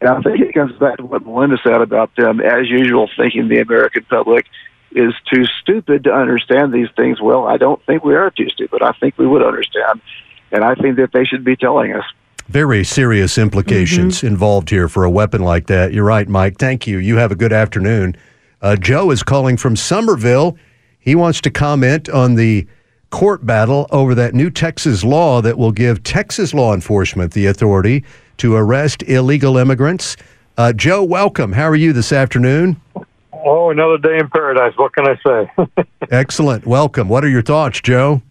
And 0.00 0.10
I 0.10 0.20
think 0.22 0.40
it 0.40 0.52
comes 0.52 0.76
back 0.78 0.96
to 0.96 1.04
what 1.04 1.24
Melinda 1.24 1.56
said 1.62 1.80
about 1.80 2.14
them, 2.16 2.40
as 2.40 2.68
usual, 2.68 3.08
thinking 3.16 3.48
the 3.48 3.60
American 3.60 4.04
public 4.04 4.44
is 4.94 5.12
too 5.32 5.44
stupid 5.60 6.04
to 6.04 6.12
understand 6.12 6.72
these 6.72 6.88
things. 6.96 7.20
Well, 7.20 7.46
I 7.46 7.56
don't 7.56 7.84
think 7.86 8.04
we 8.04 8.14
are 8.14 8.30
too 8.30 8.48
stupid. 8.50 8.82
I 8.82 8.92
think 8.92 9.18
we 9.18 9.26
would 9.26 9.42
understand, 9.42 10.00
and 10.54 10.64
I 10.64 10.74
think 10.76 10.96
that 10.96 11.10
they 11.12 11.24
should 11.24 11.44
be 11.44 11.56
telling 11.56 11.92
us. 11.92 12.04
Very 12.46 12.84
serious 12.84 13.38
implications 13.38 14.18
mm-hmm. 14.18 14.28
involved 14.28 14.70
here 14.70 14.88
for 14.88 15.04
a 15.04 15.10
weapon 15.10 15.42
like 15.42 15.66
that. 15.66 15.92
You're 15.92 16.04
right, 16.04 16.28
Mike. 16.28 16.58
Thank 16.58 16.86
you. 16.86 16.98
You 16.98 17.16
have 17.16 17.32
a 17.32 17.36
good 17.36 17.52
afternoon. 17.52 18.16
Uh, 18.62 18.76
Joe 18.76 19.10
is 19.10 19.22
calling 19.22 19.56
from 19.56 19.76
Somerville. 19.76 20.56
He 21.00 21.14
wants 21.14 21.40
to 21.42 21.50
comment 21.50 22.08
on 22.08 22.36
the 22.36 22.66
court 23.10 23.44
battle 23.44 23.86
over 23.90 24.14
that 24.14 24.34
new 24.34 24.50
Texas 24.50 25.02
law 25.02 25.42
that 25.42 25.58
will 25.58 25.72
give 25.72 26.02
Texas 26.02 26.54
law 26.54 26.72
enforcement 26.72 27.32
the 27.32 27.46
authority 27.46 28.04
to 28.38 28.54
arrest 28.54 29.02
illegal 29.04 29.56
immigrants. 29.56 30.16
Uh, 30.56 30.72
Joe, 30.72 31.02
welcome. 31.02 31.52
How 31.52 31.68
are 31.68 31.76
you 31.76 31.92
this 31.92 32.12
afternoon? 32.12 32.80
Oh, 33.32 33.70
another 33.70 33.98
day 33.98 34.18
in 34.18 34.28
paradise. 34.28 34.72
What 34.76 34.94
can 34.94 35.06
I 35.08 35.18
say? 35.26 35.84
Excellent. 36.10 36.66
Welcome. 36.66 37.08
What 37.08 37.24
are 37.24 37.28
your 37.28 37.42
thoughts, 37.42 37.80
Joe? 37.80 38.22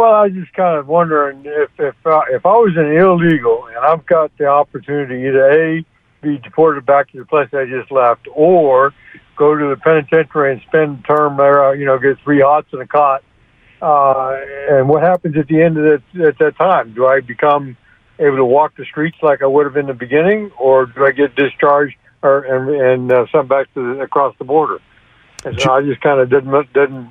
Well, 0.00 0.14
I 0.14 0.22
was 0.22 0.32
just 0.32 0.54
kind 0.54 0.78
of 0.78 0.88
wondering 0.88 1.42
if 1.44 1.70
if 1.78 1.94
uh, 2.06 2.22
if 2.30 2.46
I 2.46 2.52
was 2.52 2.74
an 2.76 2.96
illegal 2.96 3.66
and 3.66 3.76
I've 3.76 4.06
got 4.06 4.36
the 4.38 4.46
opportunity 4.46 5.28
either 5.28 5.50
a 5.50 5.84
be 6.22 6.38
deported 6.38 6.86
back 6.86 7.10
to 7.12 7.18
the 7.18 7.26
place 7.26 7.48
I 7.52 7.66
just 7.66 7.90
left, 7.92 8.26
or 8.34 8.94
go 9.36 9.54
to 9.54 9.68
the 9.68 9.76
penitentiary 9.76 10.52
and 10.52 10.62
spend 10.68 11.04
term 11.04 11.36
there, 11.36 11.68
uh, 11.68 11.72
you 11.72 11.84
know, 11.84 11.98
get 11.98 12.18
three 12.24 12.40
hots 12.40 12.68
and 12.72 12.80
a 12.80 12.86
cot 12.86 13.22
uh, 13.82 14.36
and 14.70 14.88
what 14.88 15.02
happens 15.02 15.36
at 15.36 15.48
the 15.48 15.60
end 15.62 15.78
of 15.78 15.84
that 15.84 16.28
at 16.28 16.38
that 16.38 16.56
time? 16.56 16.92
Do 16.94 17.06
I 17.06 17.20
become 17.20 17.76
able 18.18 18.36
to 18.36 18.44
walk 18.44 18.76
the 18.76 18.84
streets 18.84 19.16
like 19.22 19.42
I 19.42 19.46
would 19.46 19.66
have 19.66 19.76
in 19.76 19.86
the 19.86 19.94
beginning, 19.94 20.50
or 20.58 20.86
do 20.86 21.04
I 21.04 21.12
get 21.12 21.34
discharged 21.34 21.96
or 22.22 22.44
and, 22.44 22.70
and 22.70 23.12
uh, 23.12 23.26
sent 23.32 23.48
back 23.48 23.72
to 23.74 23.96
the, 23.96 24.00
across 24.02 24.34
the 24.38 24.44
border? 24.44 24.78
And 25.44 25.58
so 25.58 25.72
I 25.72 25.82
just 25.82 26.02
kind 26.02 26.20
of 26.20 26.28
didn't 26.28 26.52
didn't. 26.72 27.10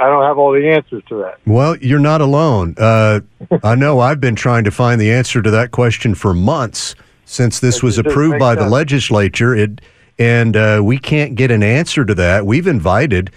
I 0.00 0.06
don't 0.06 0.24
have 0.24 0.38
all 0.38 0.52
the 0.52 0.68
answers 0.68 1.02
to 1.08 1.16
that. 1.18 1.38
Well, 1.46 1.76
you're 1.76 1.98
not 1.98 2.20
alone. 2.20 2.74
Uh, 2.78 3.20
I 3.62 3.74
know 3.74 4.00
I've 4.00 4.20
been 4.20 4.36
trying 4.36 4.64
to 4.64 4.70
find 4.70 5.00
the 5.00 5.12
answer 5.12 5.42
to 5.42 5.50
that 5.50 5.70
question 5.70 6.14
for 6.14 6.34
months 6.34 6.94
since 7.24 7.60
this 7.60 7.82
was 7.82 7.98
approved 7.98 8.38
by 8.38 8.54
sense. 8.54 8.64
the 8.64 8.70
legislature. 8.70 9.54
It 9.54 9.80
and 10.18 10.56
uh, 10.56 10.80
we 10.84 10.98
can't 10.98 11.34
get 11.34 11.50
an 11.50 11.62
answer 11.62 12.04
to 12.04 12.14
that. 12.14 12.46
We've 12.46 12.66
invited 12.66 13.30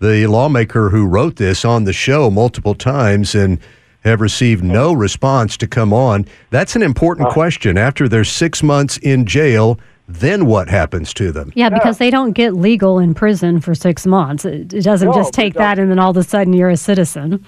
the 0.00 0.26
lawmaker 0.26 0.90
who 0.90 1.06
wrote 1.06 1.36
this 1.36 1.64
on 1.64 1.84
the 1.84 1.92
show 1.92 2.30
multiple 2.30 2.74
times 2.74 3.34
and 3.34 3.58
have 4.00 4.20
received 4.20 4.62
no 4.62 4.92
response 4.92 5.56
to 5.56 5.66
come 5.66 5.92
on. 5.92 6.26
That's 6.50 6.76
an 6.76 6.82
important 6.82 7.28
question. 7.30 7.78
After 7.78 8.08
they're 8.08 8.24
six 8.24 8.62
months 8.62 8.98
in 8.98 9.26
jail, 9.26 9.78
then 10.08 10.46
what 10.46 10.68
happens 10.68 11.12
to 11.14 11.32
them? 11.32 11.52
Yeah, 11.54 11.68
because 11.68 11.98
they 11.98 12.10
don't 12.10 12.32
get 12.32 12.54
legal 12.54 12.98
in 12.98 13.14
prison 13.14 13.60
for 13.60 13.74
six 13.74 14.06
months. 14.06 14.44
It, 14.44 14.72
it 14.72 14.82
doesn't 14.82 15.08
no, 15.08 15.14
just 15.14 15.32
take 15.32 15.54
that 15.54 15.78
and 15.78 15.90
then 15.90 15.98
all 15.98 16.10
of 16.10 16.16
a 16.16 16.22
sudden 16.22 16.52
you're 16.52 16.70
a 16.70 16.76
citizen. 16.76 17.44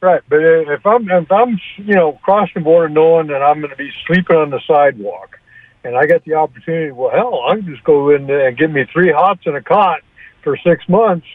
Right, 0.00 0.22
but 0.28 0.38
if 0.40 0.86
I'm 0.86 1.10
if 1.10 1.30
I'm 1.30 1.58
you 1.76 1.94
know 1.94 2.12
crossing 2.22 2.52
the 2.54 2.60
border 2.60 2.88
knowing 2.88 3.26
that 3.28 3.42
I'm 3.42 3.60
going 3.60 3.70
to 3.70 3.76
be 3.76 3.90
sleeping 4.06 4.36
on 4.36 4.50
the 4.50 4.60
sidewalk, 4.66 5.40
and 5.82 5.96
I 5.96 6.06
get 6.06 6.24
the 6.24 6.34
opportunity, 6.34 6.92
well, 6.92 7.10
hell, 7.10 7.42
I 7.48 7.56
can 7.56 7.66
just 7.66 7.84
go 7.84 8.10
in 8.10 8.30
and 8.30 8.56
get 8.56 8.70
me 8.70 8.84
three 8.92 9.12
hots 9.12 9.40
and 9.44 9.56
a 9.56 9.62
cot 9.62 10.02
for 10.44 10.56
six 10.56 10.88
months 10.88 11.26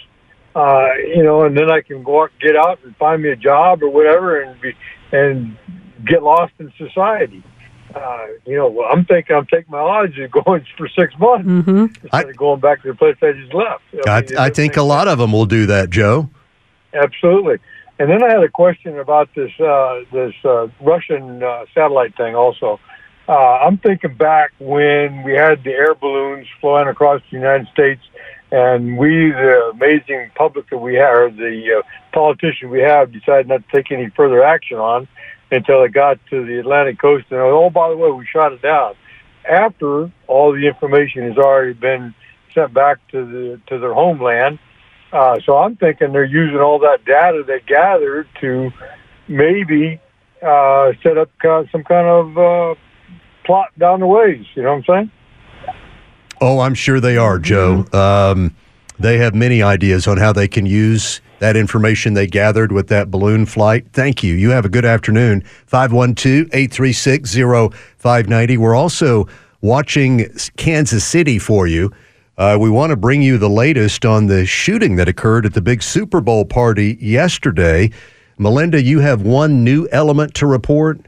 uh, 0.56 0.94
you 1.16 1.24
know, 1.24 1.44
and 1.44 1.58
then 1.58 1.72
I 1.72 1.82
can 1.82 2.04
go 2.04 2.24
out, 2.24 2.32
get 2.40 2.56
out 2.56 2.80
and 2.84 2.96
find 2.98 3.22
me 3.22 3.30
a 3.30 3.36
job 3.36 3.82
or 3.82 3.90
whatever, 3.90 4.42
and 4.42 4.60
be 4.62 4.74
and 5.12 5.58
get 6.06 6.22
lost 6.22 6.54
in 6.60 6.72
society. 6.78 7.44
Uh, 7.96 8.26
you 8.46 8.56
know, 8.56 8.84
I'm 8.84 9.06
thinking 9.06 9.36
I'm 9.36 9.46
taking 9.46 9.72
my 9.72 9.80
odds 9.80 10.14
of 10.20 10.32
going 10.32 10.66
for 10.78 10.88
six 10.90 11.14
months 11.18 11.48
mm-hmm. 11.48 11.86
instead 12.04 12.10
I, 12.12 12.22
of 12.22 12.38
going 12.38 12.60
back 12.60 12.82
to 12.84 12.90
the 12.90 12.96
place 12.96 13.18
I 13.22 13.34
just 13.34 13.54
left. 13.54 13.84
I, 14.08 14.22
mean, 14.22 14.38
I, 14.38 14.46
I 14.46 14.50
think 14.50 14.78
a 14.78 14.84
lot 14.84 15.08
of 15.08 15.20
them 15.20 15.32
will 15.32 15.46
do 15.46 15.66
that, 15.68 15.90
Joe. 15.90 16.30
Absolutely. 16.94 17.58
And 18.00 18.10
then 18.10 18.24
I 18.24 18.30
had 18.30 18.44
a 18.44 18.50
question 18.50 18.98
about 19.00 19.30
this 19.36 19.52
uh, 19.60 20.02
this 20.12 20.34
uh, 20.44 20.68
Russian 20.82 21.44
uh, 21.44 21.66
satellite 21.74 22.18
thing. 22.18 22.36
Also, 22.36 22.80
uh, 23.28 23.32
I'm 23.32 23.78
thinking 23.78 24.16
back 24.16 24.52
when 24.60 25.24
we 25.24 25.34
had 25.34 25.64
the 25.64 25.72
air 25.72 25.96
balloons 25.96 26.48
flying 26.60 26.88
across 26.88 27.22
the 27.30 27.38
United 27.38 27.68
States 27.68 28.02
and 28.54 29.00
we, 29.00 29.32
the 29.32 29.72
amazing 29.74 30.30
public 30.36 30.70
that 30.70 30.78
we 30.78 30.94
have, 30.94 31.18
or 31.18 31.30
the 31.32 31.80
uh, 31.80 31.82
politician 32.14 32.70
we 32.70 32.82
have, 32.82 33.12
decided 33.12 33.48
not 33.48 33.68
to 33.68 33.76
take 33.76 33.92
any 33.92 34.10
further 34.10 34.44
action 34.44 34.78
on 34.78 35.08
until 35.52 35.84
it 35.84 35.94
got 35.94 36.20
to 36.30 36.46
the 36.46 36.60
Atlantic 36.60 37.00
coast. 37.00 37.26
And 37.30 37.40
oh, 37.40 37.70
by 37.70 37.90
the 37.90 37.98
way, 37.98 38.12
we 38.12 38.26
shot 38.26 38.54
it 38.54 38.62
down 38.62 38.96
after 39.48 40.12
all 40.28 40.54
the 40.54 40.68
information 40.68 41.24
has 41.28 41.38
already 41.38 41.74
been 41.74 42.14
sent 42.54 42.74
back 42.74 43.06
to 43.10 43.26
the 43.26 43.62
to 43.68 43.80
their 43.80 43.94
homeland. 43.94 44.60
Uh, 45.12 45.40
so 45.46 45.58
I'm 45.58 45.76
thinking 45.76 46.12
they're 46.12 46.24
using 46.24 46.60
all 46.60 46.80
that 46.80 47.06
data 47.06 47.44
they 47.46 47.60
gathered 47.60 48.28
to 48.42 48.72
maybe 49.28 50.00
uh, 50.42 50.94
set 51.04 51.18
up 51.18 51.30
some 51.44 51.84
kind 51.84 52.08
of 52.08 52.38
uh, 52.38 52.76
plot 53.46 53.68
down 53.78 54.00
the 54.00 54.08
ways. 54.08 54.46
You 54.56 54.64
know 54.64 54.76
what 54.76 54.90
I'm 54.90 54.96
saying? 54.96 55.12
Oh, 56.42 56.60
I'm 56.60 56.74
sure 56.74 57.00
they 57.00 57.16
are, 57.16 57.38
Joe. 57.40 57.86
Mm-hmm. 57.92 57.96
Um, 57.96 58.56
they 59.00 59.18
have 59.20 59.36
many 59.36 59.62
ideas 59.62 60.08
on 60.08 60.18
how 60.18 60.34
they 60.34 60.48
can 60.48 60.66
use 60.66 61.22
that 61.44 61.58
information 61.58 62.14
they 62.14 62.26
gathered 62.26 62.72
with 62.72 62.88
that 62.88 63.12
balloon 63.12 63.46
flight. 63.46 63.86
Thank 63.92 64.24
you. 64.24 64.34
You 64.34 64.52
have 64.52 64.64
a 64.64 64.70
good 64.70 64.86
afternoon. 64.86 65.42
512 65.66 66.48
836 66.54 67.34
0590. 67.34 68.58
We're 68.58 68.74
also 68.74 69.28
watching 69.60 70.30
Kansas 70.56 71.04
City 71.04 71.38
for 71.38 71.68
you. 71.68 71.92
Uh, 72.38 72.58
we 72.58 72.70
want 72.70 72.92
to 72.92 72.96
bring 72.96 73.22
you 73.22 73.38
the 73.38 73.50
latest 73.50 74.06
on 74.06 74.28
the 74.28 74.46
shooting 74.46 74.96
that 74.96 75.10
occurred 75.10 75.46
at 75.46 75.54
the 75.54 75.60
big 75.60 75.84
Super 75.84 76.22
Bowl 76.22 76.46
party 76.46 76.98
yesterday. 77.02 77.92
Melinda, 78.38 78.82
you 78.82 79.02
have 79.02 79.24
one 79.24 79.66
new 79.66 79.86
element 79.92 80.34
to 80.36 80.48
report. 80.48 81.02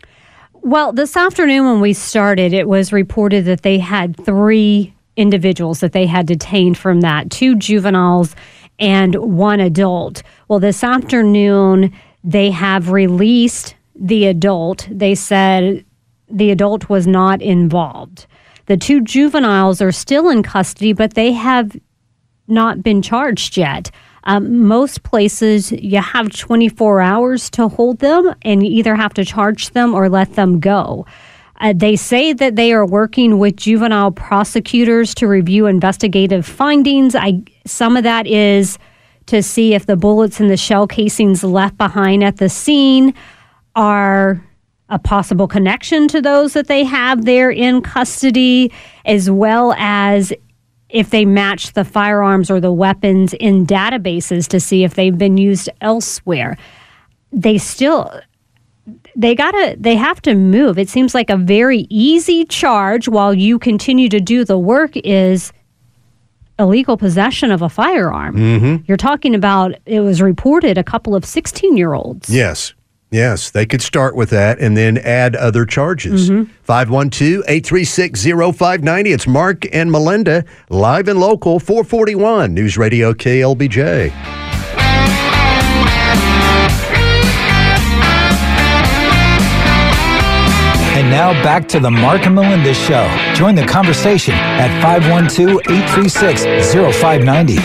Well, 0.52 0.92
this 0.92 1.16
afternoon 1.16 1.64
when 1.64 1.80
we 1.80 1.94
started, 1.94 2.52
it 2.52 2.68
was 2.68 2.92
reported 2.92 3.46
that 3.46 3.62
they 3.62 3.80
had 3.80 4.18
three 4.26 4.94
individuals 5.16 5.80
that 5.80 5.94
they 5.94 6.06
had 6.06 6.26
detained 6.26 6.78
from 6.78 7.00
that 7.00 7.32
two 7.32 7.56
juveniles 7.56 8.36
and 8.80 9.16
one 9.16 9.60
adult. 9.60 10.24
Well, 10.48 10.60
this 10.60 10.84
afternoon, 10.84 11.94
they 12.24 12.52
have 12.52 12.92
released 12.92 13.76
the 13.96 14.26
adult. 14.26 14.88
They 14.92 15.16
said 15.16 15.86
the 16.30 16.52
adult 16.52 16.90
was 16.90 17.08
not 17.08 17.42
involved. 17.42 18.26
The 18.66 18.78
two 18.78 19.02
juveniles 19.02 19.82
are 19.82 19.92
still 19.92 20.30
in 20.30 20.44
custody, 20.44 20.94
but 20.94 21.14
they 21.14 21.34
have 21.34 21.76
not 22.48 22.84
been 22.84 23.02
charged 23.02 23.58
yet. 23.58 23.92
Um, 24.24 24.64
most 24.66 25.04
places 25.04 25.72
you 25.72 26.02
have 26.02 26.36
24 26.36 27.00
hours 27.00 27.50
to 27.52 27.68
hold 27.68 28.00
them, 28.00 28.34
and 28.42 28.66
you 28.66 28.72
either 28.72 28.96
have 28.96 29.14
to 29.16 29.26
charge 29.26 29.70
them 29.70 29.94
or 29.94 30.10
let 30.10 30.34
them 30.34 30.60
go. 30.60 31.06
Uh, 31.60 31.74
they 31.76 31.96
say 31.96 32.34
that 32.34 32.56
they 32.56 32.74
are 32.74 32.86
working 32.86 33.40
with 33.40 33.56
juvenile 33.56 34.12
prosecutors 34.12 35.16
to 35.16 35.28
review 35.28 35.68
investigative 35.68 36.46
findings. 36.46 37.16
I 37.16 37.42
some 37.66 37.96
of 37.96 38.04
that 38.04 38.28
is 38.28 38.78
to 39.28 39.42
see 39.42 39.74
if 39.74 39.86
the 39.86 39.96
bullets 39.96 40.40
and 40.40 40.50
the 40.50 40.58
shell 40.58 40.88
casings 40.88 41.44
left 41.44 41.78
behind 41.78 42.24
at 42.24 42.38
the 42.38 42.50
scene 42.50 43.14
are 43.76 44.44
a 44.90 45.00
possible 45.00 45.48
connection 45.48 46.08
to 46.10 46.22
those 46.22 46.54
that 46.54 46.68
they 46.68 46.84
have 46.84 47.26
there 47.26 47.50
in 47.50 47.82
custody, 47.82 48.72
as 49.06 49.32
well 49.32 49.74
as 49.78 50.32
if 50.90 51.10
they 51.10 51.26
match 51.26 51.74
the 51.74 51.84
firearms 51.84 52.52
or 52.52 52.60
the 52.60 52.72
weapons 52.72 53.34
in 53.34 53.66
databases 53.66 54.48
to 54.48 54.60
see 54.60 54.84
if 54.84 54.94
they've 54.94 55.18
been 55.18 55.38
used 55.38 55.70
elsewhere. 55.82 56.58
They 57.32 57.58
still 57.58 58.22
they 59.16 59.34
gotta 59.36 59.76
they 59.80 59.96
have 59.96 60.22
to 60.24 60.36
move. 60.36 60.78
It 60.78 60.90
seems 60.90 61.16
like 61.16 61.30
a 61.30 61.38
very 61.38 61.88
easy 61.90 62.44
charge 62.46 63.08
while 63.08 63.34
you 63.34 63.58
continue 63.60 64.10
to 64.10 64.20
do 64.20 64.44
the 64.44 64.60
work 64.60 64.98
is 64.98 65.54
illegal 66.60 66.98
possession 66.98 67.50
of 67.52 67.62
a 67.62 67.70
firearm. 67.70 68.36
Mm-hmm. 68.36 68.84
you're 68.88 68.98
talking 68.98 69.34
about 69.36 69.76
it 69.86 70.02
was 70.02 70.22
reported 70.22 70.78
a 70.78 70.84
couple 70.84 71.16
of 71.16 71.24
16 71.26 71.78
year 71.78 71.94
olds 71.94 72.30
yes. 72.30 72.74
Yes. 73.12 73.52
They 73.52 73.66
could 73.66 73.82
start 73.84 74.16
with 74.16 74.32
that 74.32 74.60
and 74.60 74.76
then 74.76 74.98
add 74.98 75.38
other 75.38 75.64
charges. 75.66 76.30
512-836-0590 76.30 79.14
it's 79.14 79.28
mark 79.28 79.66
and 79.74 79.90
melinda 79.92 80.44
live 80.70 81.08
and 81.08 81.20
local 81.20 81.60
441 81.60 82.54
news 82.54 82.78
radio 82.78 83.14
klbj 83.14 84.12
And 90.96 91.10
now 91.10 91.34
back 91.44 91.68
to 91.68 91.80
the 91.82 91.92
Mark 91.92 92.26
and 92.26 92.36
Melinda 92.36 92.74
Show. 92.74 93.06
Join 93.36 93.54
the 93.54 93.66
conversation 93.66 94.34
at 94.34 94.70
512 94.82 95.60
836 95.70 96.44
0590. 96.74 97.56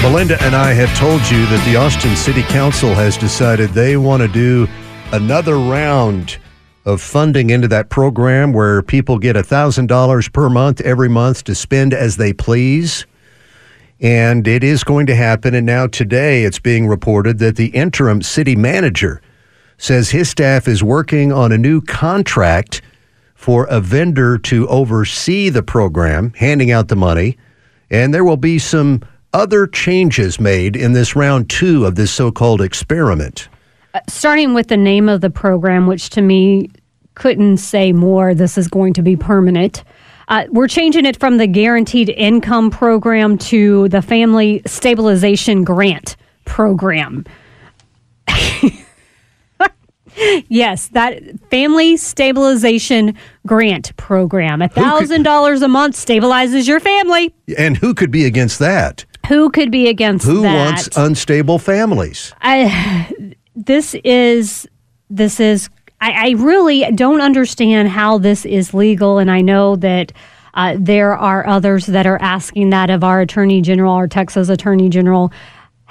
Melinda 0.00 0.42
and 0.42 0.56
I 0.56 0.72
have 0.72 0.88
told 0.96 1.20
you 1.30 1.44
that 1.44 1.62
the 1.66 1.76
Austin 1.76 2.16
City 2.16 2.44
Council 2.44 2.94
has 2.94 3.18
decided 3.18 3.68
they 3.70 3.98
want 3.98 4.22
to 4.22 4.28
do 4.28 4.66
another 5.12 5.58
round 5.58 6.38
of 6.86 7.02
funding 7.02 7.50
into 7.50 7.68
that 7.68 7.90
program 7.90 8.54
where 8.54 8.80
people 8.80 9.18
get 9.18 9.36
$1,000 9.36 10.32
per 10.32 10.48
month 10.48 10.80
every 10.80 11.10
month 11.10 11.44
to 11.44 11.54
spend 11.54 11.92
as 11.92 12.16
they 12.16 12.32
please. 12.32 13.04
And 14.00 14.48
it 14.48 14.64
is 14.64 14.82
going 14.82 15.04
to 15.08 15.14
happen. 15.14 15.54
And 15.54 15.66
now 15.66 15.88
today 15.88 16.44
it's 16.44 16.58
being 16.58 16.88
reported 16.88 17.38
that 17.40 17.56
the 17.56 17.66
interim 17.66 18.22
city 18.22 18.56
manager 18.56 19.20
says 19.82 20.10
his 20.10 20.28
staff 20.28 20.68
is 20.68 20.80
working 20.80 21.32
on 21.32 21.50
a 21.50 21.58
new 21.58 21.80
contract 21.80 22.82
for 23.34 23.64
a 23.64 23.80
vendor 23.80 24.38
to 24.38 24.68
oversee 24.68 25.48
the 25.48 25.62
program, 25.62 26.32
handing 26.36 26.70
out 26.70 26.86
the 26.86 26.94
money. 26.94 27.36
And 27.90 28.14
there 28.14 28.24
will 28.24 28.36
be 28.36 28.60
some 28.60 29.02
other 29.32 29.66
changes 29.66 30.38
made 30.38 30.76
in 30.76 30.92
this 30.92 31.16
round 31.16 31.50
two 31.50 31.84
of 31.84 31.96
this 31.96 32.12
so 32.12 32.30
called 32.30 32.60
experiment. 32.60 33.48
starting 34.08 34.54
with 34.54 34.68
the 34.68 34.76
name 34.76 35.08
of 35.08 35.20
the 35.20 35.30
program, 35.30 35.88
which 35.88 36.10
to 36.10 36.22
me 36.22 36.70
couldn't 37.16 37.56
say 37.56 37.92
more. 37.92 38.34
This 38.34 38.56
is 38.56 38.68
going 38.68 38.92
to 38.94 39.02
be 39.02 39.16
permanent. 39.16 39.82
Uh, 40.28 40.44
we're 40.50 40.68
changing 40.68 41.06
it 41.06 41.18
from 41.18 41.38
the 41.38 41.48
guaranteed 41.48 42.08
income 42.08 42.70
program 42.70 43.36
to 43.36 43.88
the 43.88 44.00
family 44.00 44.62
stabilization 44.64 45.64
grant 45.64 46.14
program. 46.44 47.24
yes, 50.48 50.88
that 50.88 51.20
family 51.50 51.96
stabilization 51.96 53.16
grant 53.46 53.96
program. 53.96 54.62
A 54.62 54.68
thousand 54.68 55.22
dollars 55.22 55.62
a 55.62 55.68
month 55.68 55.96
stabilizes 55.96 56.66
your 56.68 56.80
family. 56.80 57.34
And 57.58 57.76
who 57.76 57.94
could 57.94 58.10
be 58.10 58.24
against 58.24 58.58
that? 58.58 59.04
Who 59.28 59.50
could 59.50 59.70
be 59.70 59.88
against 59.88 60.26
Who 60.26 60.42
that? 60.42 60.54
wants 60.54 60.88
unstable 60.96 61.58
families? 61.58 62.34
I, 62.42 63.12
this 63.54 63.94
is 64.04 64.68
this 65.08 65.40
is 65.40 65.68
I, 66.00 66.28
I 66.28 66.30
really 66.32 66.90
don't 66.94 67.20
understand 67.20 67.88
how 67.88 68.18
this 68.18 68.44
is 68.44 68.74
legal, 68.74 69.18
and 69.18 69.30
I 69.30 69.40
know 69.40 69.76
that 69.76 70.12
uh, 70.54 70.76
there 70.78 71.16
are 71.16 71.46
others 71.46 71.86
that 71.86 72.06
are 72.06 72.20
asking 72.20 72.70
that 72.70 72.90
of 72.90 73.04
our 73.04 73.20
attorney 73.20 73.62
general, 73.62 73.94
our 73.94 74.08
Texas 74.08 74.48
attorney 74.48 74.88
general. 74.88 75.32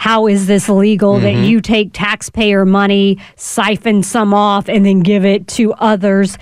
How 0.01 0.25
is 0.25 0.47
this 0.47 0.67
legal 0.67 1.19
that 1.19 1.35
you 1.45 1.61
take 1.61 1.91
taxpayer 1.93 2.65
money, 2.65 3.19
siphon 3.35 4.01
some 4.01 4.33
off, 4.33 4.67
and 4.67 4.83
then 4.83 5.01
give 5.01 5.25
it 5.25 5.47
to 5.49 5.73
others? 5.73 6.39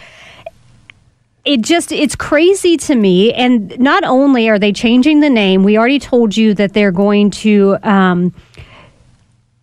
it 1.46 1.62
just 1.62 1.92
it's 1.92 2.16
crazy 2.18 2.76
to 2.76 2.96
me 2.96 3.34
and 3.34 3.80
not 3.80 4.04
only 4.04 4.50
are 4.50 4.60
they 4.60 4.74
changing 4.74 5.22
the 5.22 5.30
name 5.30 5.64
we 5.64 5.78
already 5.78 5.98
told 5.98 6.36
you 6.36 6.54
that 6.54 6.74
they're 6.74 6.92
going 6.92 7.32
to 7.32 7.78
um, 7.82 8.34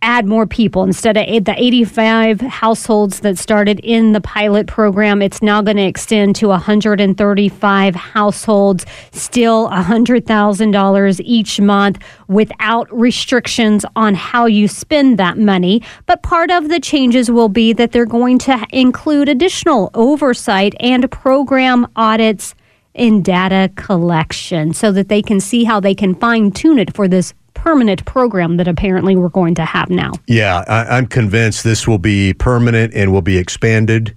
add 0.07 0.25
more 0.25 0.47
people. 0.47 0.85
Instead 0.85 1.17
of 1.17 1.45
the 1.45 1.55
85 1.57 2.41
households 2.41 3.21
that 3.21 3.37
started 3.37 3.81
in 3.81 4.13
the 4.13 4.21
pilot 4.21 4.69
program 4.69 5.21
it's 5.21 5.43
now 5.43 5.61
going 5.61 5.77
to 5.77 5.83
extend 5.83 6.37
to 6.37 6.47
135 6.47 7.95
households 7.97 8.87
still 9.11 9.69
$100000 9.69 11.21
each 11.25 11.61
month 11.61 11.99
without 12.29 12.89
restrictions 12.97 13.85
on 13.97 14.15
how 14.15 14.47
you 14.47 14.69
spend 14.69 15.19
that 15.19 15.39
money. 15.39 15.83
But 16.07 16.23
part 16.23 16.53
of 16.53 16.69
the 16.69 16.79
changes 16.79 17.29
will 17.29 17.49
be 17.49 17.73
that 17.73 17.91
they're 17.91 18.07
going 18.07 18.39
to 18.41 18.65
include 18.71 19.29
additional 19.29 19.91
oversight 19.95 20.77
and 20.79 21.11
program 21.11 21.87
audits 21.97 22.55
in 22.95 23.23
data 23.23 23.71
collection 23.75 24.73
so 24.73 24.93
that 24.93 25.09
they 25.09 25.21
can 25.21 25.41
see 25.41 25.65
how 25.65 25.81
they 25.81 25.95
can 25.95 26.15
fine 26.15 26.53
tune 26.53 26.79
it 26.79 26.95
for 26.95 27.09
this 27.09 27.35
permanent 27.67 28.05
program 28.05 28.59
that 28.59 28.69
apparently 28.69 29.17
we're 29.17 29.29
going 29.29 29.53
to 29.53 29.65
have 29.65 29.91
now. 29.91 30.13
Yeah, 30.29 30.63
I, 30.69 30.97
I'm 30.97 31.09
convinced 31.09 31.65
this 31.65 31.89
will 31.89 31.99
be 31.99 32.33
permanent 32.33 32.95
and 32.95 33.13
will 33.13 33.23
be 33.23 33.39
expanded, 33.39 34.17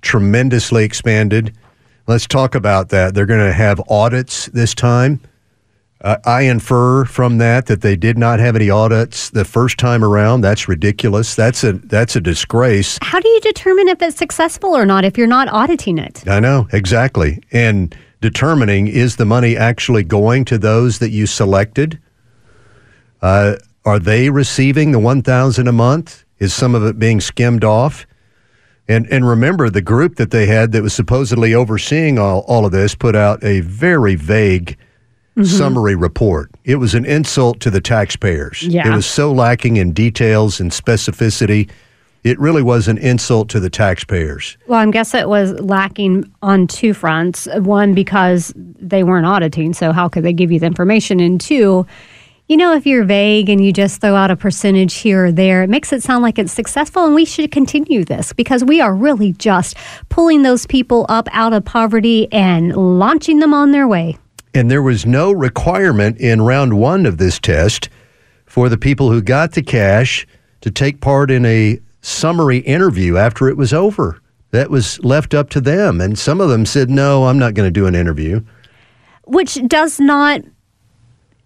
tremendously 0.00 0.82
expanded. 0.82 1.54
Let's 2.06 2.26
talk 2.26 2.54
about 2.54 2.88
that. 2.88 3.12
They're 3.12 3.26
going 3.26 3.46
to 3.46 3.52
have 3.52 3.82
audits 3.90 4.46
this 4.46 4.74
time. 4.74 5.20
Uh, 6.00 6.16
I 6.24 6.42
infer 6.44 7.04
from 7.04 7.36
that 7.36 7.66
that 7.66 7.82
they 7.82 7.96
did 7.96 8.16
not 8.16 8.40
have 8.40 8.56
any 8.56 8.70
audits 8.70 9.28
the 9.28 9.44
first 9.44 9.76
time 9.76 10.02
around. 10.02 10.40
That's 10.40 10.68
ridiculous. 10.68 11.34
That's 11.34 11.62
a 11.64 11.74
that's 11.74 12.16
a 12.16 12.20
disgrace. 12.22 12.98
How 13.02 13.20
do 13.20 13.28
you 13.28 13.40
determine 13.40 13.88
if 13.88 14.00
it's 14.00 14.16
successful 14.16 14.74
or 14.74 14.86
not 14.86 15.04
if 15.04 15.18
you're 15.18 15.26
not 15.26 15.48
auditing 15.48 15.98
it? 15.98 16.26
I 16.26 16.40
know 16.40 16.66
exactly, 16.72 17.42
and 17.52 17.94
determining 18.20 18.86
is 18.88 19.16
the 19.16 19.24
money 19.24 19.56
actually 19.56 20.04
going 20.04 20.44
to 20.46 20.58
those 20.58 20.98
that 20.98 21.10
you 21.10 21.26
selected. 21.26 21.98
Uh, 23.22 23.56
are 23.84 23.98
they 23.98 24.30
receiving 24.30 24.92
the 24.92 24.98
one 24.98 25.22
thousand 25.22 25.68
a 25.68 25.72
month? 25.72 26.24
Is 26.38 26.54
some 26.54 26.74
of 26.74 26.84
it 26.84 26.98
being 26.98 27.20
skimmed 27.20 27.64
off? 27.64 28.06
And 28.88 29.06
and 29.10 29.26
remember, 29.26 29.70
the 29.70 29.82
group 29.82 30.16
that 30.16 30.30
they 30.30 30.46
had 30.46 30.72
that 30.72 30.82
was 30.82 30.92
supposedly 30.92 31.54
overseeing 31.54 32.18
all, 32.18 32.40
all 32.48 32.66
of 32.66 32.72
this 32.72 32.94
put 32.94 33.14
out 33.14 33.42
a 33.44 33.60
very 33.60 34.14
vague 34.16 34.76
summary 35.44 35.94
report. 35.94 36.50
It 36.64 36.76
was 36.76 36.94
an 36.94 37.06
insult 37.06 37.60
to 37.60 37.70
the 37.70 37.80
taxpayers. 37.80 38.62
Yeah. 38.62 38.92
It 38.92 38.94
was 38.94 39.06
so 39.06 39.32
lacking 39.32 39.76
in 39.76 39.92
details 39.92 40.60
and 40.60 40.70
specificity. 40.70 41.70
It 42.22 42.38
really 42.38 42.62
was 42.62 42.86
an 42.86 42.98
insult 42.98 43.48
to 43.50 43.60
the 43.60 43.70
taxpayers. 43.70 44.58
Well, 44.66 44.78
I 44.78 44.90
guess 44.90 45.14
it 45.14 45.28
was 45.28 45.52
lacking 45.60 46.30
on 46.42 46.66
two 46.66 46.92
fronts. 46.92 47.48
One, 47.56 47.94
because 47.94 48.52
they 48.56 49.04
weren't 49.04 49.26
auditing, 49.26 49.72
so 49.72 49.92
how 49.92 50.08
could 50.08 50.22
they 50.22 50.32
give 50.34 50.52
you 50.52 50.60
the 50.60 50.66
information? 50.66 51.18
And 51.20 51.40
two, 51.40 51.86
You 52.50 52.56
know, 52.56 52.74
if 52.74 52.84
you're 52.84 53.04
vague 53.04 53.48
and 53.48 53.64
you 53.64 53.72
just 53.72 54.00
throw 54.00 54.16
out 54.16 54.32
a 54.32 54.34
percentage 54.34 54.94
here 54.94 55.26
or 55.26 55.30
there, 55.30 55.62
it 55.62 55.70
makes 55.70 55.92
it 55.92 56.02
sound 56.02 56.24
like 56.24 56.36
it's 56.36 56.50
successful, 56.52 57.04
and 57.04 57.14
we 57.14 57.24
should 57.24 57.52
continue 57.52 58.04
this 58.04 58.32
because 58.32 58.64
we 58.64 58.80
are 58.80 58.92
really 58.92 59.32
just 59.34 59.76
pulling 60.08 60.42
those 60.42 60.66
people 60.66 61.06
up 61.08 61.28
out 61.30 61.52
of 61.52 61.64
poverty 61.64 62.26
and 62.32 62.74
launching 62.98 63.38
them 63.38 63.54
on 63.54 63.70
their 63.70 63.86
way. 63.86 64.18
And 64.52 64.68
there 64.68 64.82
was 64.82 65.06
no 65.06 65.30
requirement 65.30 66.18
in 66.18 66.42
round 66.42 66.76
one 66.76 67.06
of 67.06 67.18
this 67.18 67.38
test 67.38 67.88
for 68.46 68.68
the 68.68 68.76
people 68.76 69.12
who 69.12 69.22
got 69.22 69.52
the 69.52 69.62
cash 69.62 70.26
to 70.62 70.72
take 70.72 71.00
part 71.00 71.30
in 71.30 71.46
a 71.46 71.78
summary 72.00 72.58
interview 72.58 73.16
after 73.16 73.48
it 73.48 73.56
was 73.56 73.72
over. 73.72 74.20
That 74.50 74.70
was 74.70 75.02
left 75.04 75.34
up 75.34 75.48
to 75.50 75.60
them. 75.60 76.00
And 76.00 76.18
some 76.18 76.40
of 76.40 76.48
them 76.48 76.66
said, 76.66 76.90
no, 76.90 77.26
I'm 77.26 77.38
not 77.38 77.54
going 77.54 77.66
to 77.66 77.70
do 77.70 77.86
an 77.86 77.94
interview. 77.94 78.42
Which 79.24 79.58
does 79.68 80.00
not 80.00 80.40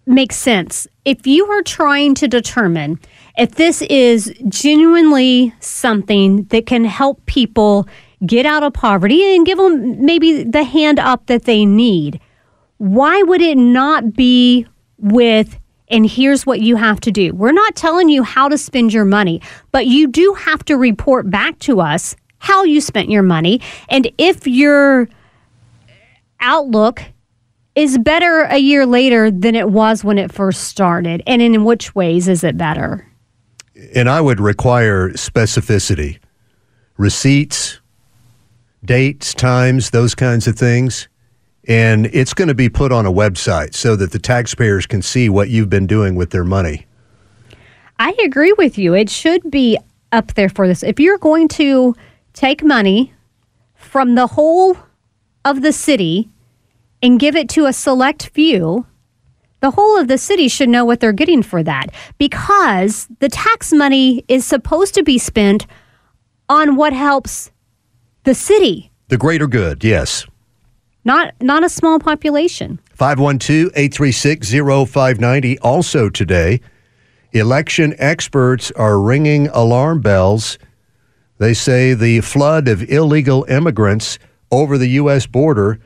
make 0.07 0.31
sense. 0.31 0.87
If 1.03 1.27
you 1.27 1.45
are 1.45 1.61
trying 1.61 2.15
to 2.15 2.27
determine 2.27 2.99
if 3.37 3.55
this 3.55 3.81
is 3.83 4.33
genuinely 4.47 5.53
something 5.59 6.45
that 6.45 6.65
can 6.65 6.85
help 6.85 7.25
people 7.25 7.87
get 8.25 8.45
out 8.45 8.63
of 8.63 8.73
poverty 8.73 9.35
and 9.35 9.45
give 9.45 9.57
them 9.57 10.03
maybe 10.03 10.43
the 10.43 10.63
hand 10.63 10.99
up 10.99 11.25
that 11.27 11.43
they 11.43 11.65
need, 11.65 12.19
why 12.77 13.21
would 13.23 13.41
it 13.41 13.57
not 13.57 14.13
be 14.13 14.65
with 14.97 15.59
and 15.89 16.09
here's 16.09 16.45
what 16.45 16.61
you 16.61 16.75
have 16.75 16.99
to 17.01 17.11
do. 17.11 17.33
We're 17.33 17.51
not 17.51 17.75
telling 17.75 18.09
you 18.09 18.23
how 18.23 18.49
to 18.49 18.57
spend 18.57 18.93
your 18.93 19.05
money, 19.05 19.41
but 19.71 19.85
you 19.85 20.07
do 20.07 20.33
have 20.33 20.63
to 20.65 20.75
report 20.75 21.29
back 21.29 21.59
to 21.59 21.81
us 21.81 22.15
how 22.39 22.63
you 22.63 22.81
spent 22.81 23.09
your 23.09 23.23
money 23.23 23.61
and 23.89 24.11
if 24.17 24.47
your 24.47 25.07
outlook 26.39 27.01
is 27.75 27.97
better 27.97 28.43
a 28.43 28.57
year 28.57 28.85
later 28.85 29.29
than 29.29 29.55
it 29.55 29.69
was 29.69 30.03
when 30.03 30.17
it 30.17 30.31
first 30.31 30.63
started? 30.63 31.21
And 31.27 31.41
in 31.41 31.65
which 31.65 31.93
ways 31.93 32.27
is 32.27 32.43
it 32.43 32.57
better? 32.57 33.05
And 33.93 34.09
I 34.09 34.21
would 34.21 34.39
require 34.39 35.09
specificity, 35.11 36.19
receipts, 36.97 37.81
dates, 38.83 39.33
times, 39.33 39.89
those 39.89 40.15
kinds 40.15 40.47
of 40.47 40.55
things. 40.55 41.09
And 41.67 42.07
it's 42.07 42.33
going 42.33 42.47
to 42.47 42.53
be 42.53 42.69
put 42.69 42.91
on 42.91 43.05
a 43.05 43.11
website 43.11 43.73
so 43.73 43.95
that 43.95 44.11
the 44.11 44.19
taxpayers 44.19 44.85
can 44.85 45.01
see 45.01 45.29
what 45.29 45.49
you've 45.49 45.69
been 45.69 45.87
doing 45.87 46.15
with 46.15 46.29
their 46.29 46.43
money. 46.43 46.85
I 47.97 48.13
agree 48.23 48.53
with 48.53 48.77
you. 48.77 48.93
It 48.93 49.09
should 49.09 49.49
be 49.49 49.77
up 50.11 50.33
there 50.35 50.49
for 50.49 50.67
this. 50.67 50.83
If 50.83 50.99
you're 50.99 51.17
going 51.17 51.47
to 51.49 51.95
take 52.33 52.63
money 52.63 53.13
from 53.73 54.15
the 54.15 54.27
whole 54.27 54.77
of 55.43 55.61
the 55.61 55.71
city 55.71 56.29
and 57.01 57.19
give 57.19 57.35
it 57.35 57.49
to 57.49 57.65
a 57.65 57.73
select 57.73 58.29
few, 58.29 58.85
the 59.61 59.71
whole 59.71 59.97
of 59.97 60.07
the 60.07 60.17
city 60.17 60.47
should 60.47 60.69
know 60.69 60.85
what 60.85 60.99
they're 60.99 61.13
getting 61.13 61.41
for 61.41 61.63
that 61.63 61.87
because 62.17 63.07
the 63.19 63.29
tax 63.29 63.71
money 63.71 64.23
is 64.27 64.45
supposed 64.45 64.93
to 64.93 65.03
be 65.03 65.17
spent 65.17 65.65
on 66.49 66.75
what 66.75 66.93
helps 66.93 67.51
the 68.23 68.35
city. 68.35 68.91
The 69.07 69.17
greater 69.17 69.47
good, 69.47 69.83
yes. 69.83 70.25
Not 71.05 71.33
not 71.39 71.63
a 71.63 71.69
small 71.69 71.99
population. 71.99 72.81
512-836-0590 72.97 75.57
also 75.61 76.09
today 76.09 76.59
election 77.31 77.95
experts 77.97 78.71
are 78.71 78.99
ringing 78.99 79.47
alarm 79.49 80.01
bells. 80.01 80.57
They 81.37 81.53
say 81.53 81.93
the 81.93 82.21
flood 82.21 82.67
of 82.67 82.89
illegal 82.89 83.45
immigrants 83.49 84.17
over 84.51 84.77
the 84.77 84.89
US 85.01 85.27
border 85.27 85.79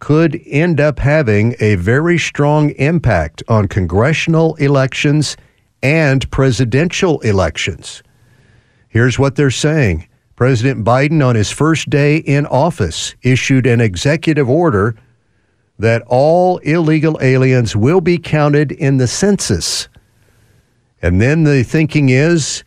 could 0.00 0.40
end 0.46 0.80
up 0.80 0.98
having 0.98 1.54
a 1.60 1.74
very 1.74 2.18
strong 2.18 2.70
impact 2.70 3.42
on 3.48 3.68
congressional 3.68 4.54
elections 4.56 5.36
and 5.82 6.28
presidential 6.30 7.20
elections. 7.20 8.02
Here's 8.88 9.18
what 9.18 9.36
they're 9.36 9.50
saying 9.50 10.07
President 10.38 10.84
Biden, 10.84 11.20
on 11.20 11.34
his 11.34 11.50
first 11.50 11.90
day 11.90 12.18
in 12.18 12.46
office, 12.46 13.16
issued 13.22 13.66
an 13.66 13.80
executive 13.80 14.48
order 14.48 14.94
that 15.80 16.04
all 16.06 16.58
illegal 16.58 17.18
aliens 17.20 17.74
will 17.74 18.00
be 18.00 18.18
counted 18.18 18.70
in 18.70 18.98
the 18.98 19.08
census. 19.08 19.88
And 21.02 21.20
then 21.20 21.42
the 21.42 21.64
thinking 21.64 22.10
is 22.10 22.62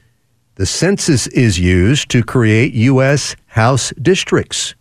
the 0.56 0.66
census 0.66 1.28
is 1.28 1.60
used 1.60 2.10
to 2.10 2.24
create 2.24 2.74
U.S. 2.74 3.38
House 3.46 3.94
districts 4.02 4.76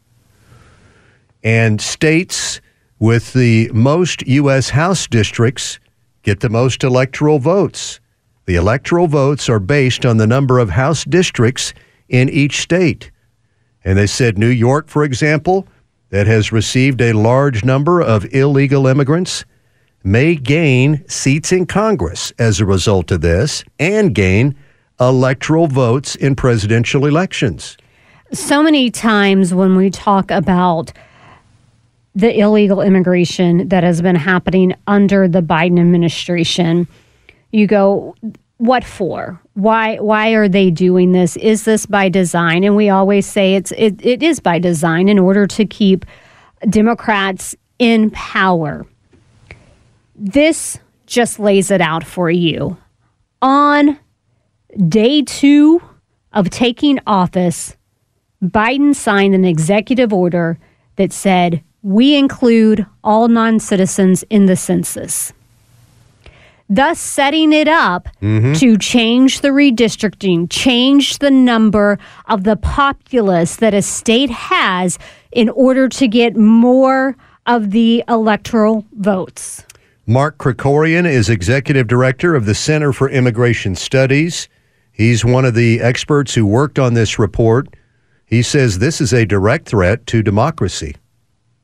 and 1.44 1.80
states 1.80 2.60
with 2.98 3.32
the 3.34 3.70
most 3.72 4.26
U.S. 4.26 4.70
House 4.70 5.06
districts 5.06 5.78
get 6.24 6.40
the 6.40 6.50
most 6.50 6.82
electoral 6.82 7.38
votes. 7.38 8.00
The 8.46 8.56
electoral 8.56 9.06
votes 9.06 9.48
are 9.48 9.60
based 9.60 10.04
on 10.04 10.16
the 10.16 10.26
number 10.26 10.58
of 10.58 10.70
House 10.70 11.04
districts 11.04 11.72
in 12.10 12.28
each 12.28 12.60
state. 12.60 13.10
And 13.82 13.96
they 13.96 14.06
said 14.06 14.36
New 14.36 14.48
York, 14.48 14.88
for 14.88 15.04
example, 15.04 15.66
that 16.10 16.26
has 16.26 16.52
received 16.52 17.00
a 17.00 17.14
large 17.14 17.64
number 17.64 18.02
of 18.02 18.26
illegal 18.34 18.86
immigrants, 18.86 19.44
may 20.02 20.34
gain 20.34 21.02
seats 21.08 21.52
in 21.52 21.64
Congress 21.66 22.32
as 22.38 22.60
a 22.60 22.66
result 22.66 23.10
of 23.10 23.20
this 23.22 23.64
and 23.78 24.14
gain 24.14 24.54
electoral 25.00 25.66
votes 25.66 26.16
in 26.16 26.34
presidential 26.34 27.06
elections. 27.06 27.78
So 28.32 28.62
many 28.62 28.90
times 28.90 29.54
when 29.54 29.76
we 29.76 29.88
talk 29.88 30.30
about 30.30 30.92
the 32.14 32.38
illegal 32.38 32.80
immigration 32.80 33.68
that 33.68 33.84
has 33.84 34.02
been 34.02 34.16
happening 34.16 34.74
under 34.86 35.28
the 35.28 35.42
Biden 35.42 35.80
administration, 35.80 36.88
you 37.52 37.66
go, 37.66 38.14
what 38.60 38.84
for? 38.84 39.40
Why 39.54 39.96
why 39.96 40.30
are 40.32 40.48
they 40.48 40.70
doing 40.70 41.12
this? 41.12 41.36
Is 41.38 41.64
this 41.64 41.86
by 41.86 42.10
design? 42.10 42.62
And 42.62 42.76
we 42.76 42.90
always 42.90 43.26
say 43.26 43.54
it's 43.54 43.72
it, 43.72 44.04
it 44.04 44.22
is 44.22 44.38
by 44.38 44.58
design 44.58 45.08
in 45.08 45.18
order 45.18 45.46
to 45.46 45.64
keep 45.64 46.04
Democrats 46.68 47.56
in 47.78 48.10
power. 48.10 48.84
This 50.14 50.78
just 51.06 51.38
lays 51.38 51.70
it 51.70 51.80
out 51.80 52.04
for 52.04 52.30
you. 52.30 52.76
On 53.40 53.98
day 54.88 55.22
2 55.22 55.80
of 56.34 56.50
taking 56.50 57.00
office, 57.06 57.76
Biden 58.42 58.94
signed 58.94 59.34
an 59.34 59.46
executive 59.46 60.12
order 60.12 60.58
that 60.96 61.14
said 61.14 61.64
we 61.82 62.14
include 62.14 62.84
all 63.02 63.28
non 63.28 63.58
citizens 63.58 64.22
in 64.24 64.44
the 64.44 64.56
census, 64.56 65.32
thus 66.70 67.00
setting 67.00 67.52
it 67.52 67.66
up 67.68 68.08
mm-hmm. 68.22 68.52
to 68.54 68.78
change 68.78 69.40
the 69.40 69.48
redistricting, 69.48 70.46
change 70.48 71.18
the 71.18 71.30
number 71.30 71.98
of 72.26 72.44
the 72.44 72.56
populace 72.56 73.56
that 73.56 73.74
a 73.74 73.82
state 73.82 74.30
has 74.30 74.96
in 75.32 75.48
order 75.50 75.88
to 75.88 76.06
get 76.06 76.36
more 76.36 77.16
of 77.46 77.72
the 77.72 78.04
electoral 78.08 78.86
votes. 78.92 79.66
Mark 80.06 80.38
Krikorian 80.38 81.06
is 81.06 81.28
executive 81.28 81.88
director 81.88 82.34
of 82.34 82.46
the 82.46 82.54
Center 82.54 82.92
for 82.92 83.10
Immigration 83.10 83.74
Studies. 83.74 84.48
He's 84.92 85.24
one 85.24 85.44
of 85.44 85.54
the 85.54 85.80
experts 85.80 86.34
who 86.34 86.46
worked 86.46 86.78
on 86.78 86.94
this 86.94 87.18
report. 87.18 87.68
He 88.24 88.42
says 88.42 88.78
this 88.78 89.00
is 89.00 89.12
a 89.12 89.26
direct 89.26 89.68
threat 89.68 90.06
to 90.06 90.22
democracy. 90.22 90.94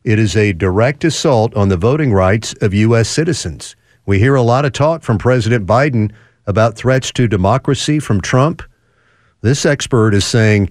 It 0.03 0.19
is 0.19 0.37
a 0.37 0.53
direct 0.53 1.05
assault 1.05 1.55
on 1.55 1.69
the 1.69 1.77
voting 1.77 2.13
rights 2.13 2.55
of 2.61 2.75
U.S. 2.75 3.09
citizens. 3.09 3.77
We 4.07 4.21
hear 4.21 4.37
a 4.37 4.43
lot 4.43 4.65
of 4.65 4.73
talk 4.73 5.03
from 5.03 5.19
President 5.19 5.67
Biden 5.67 6.13
about 6.47 6.77
threats 6.77 7.11
to 7.13 7.27
democracy 7.27 7.99
from 7.99 8.21
Trump. 8.21 8.63
This 9.41 9.67
expert 9.67 10.15
is 10.15 10.25
saying 10.25 10.71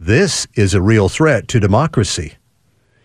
this 0.00 0.48
is 0.54 0.74
a 0.74 0.82
real 0.82 1.08
threat 1.08 1.46
to 1.48 1.60
democracy. 1.60 2.34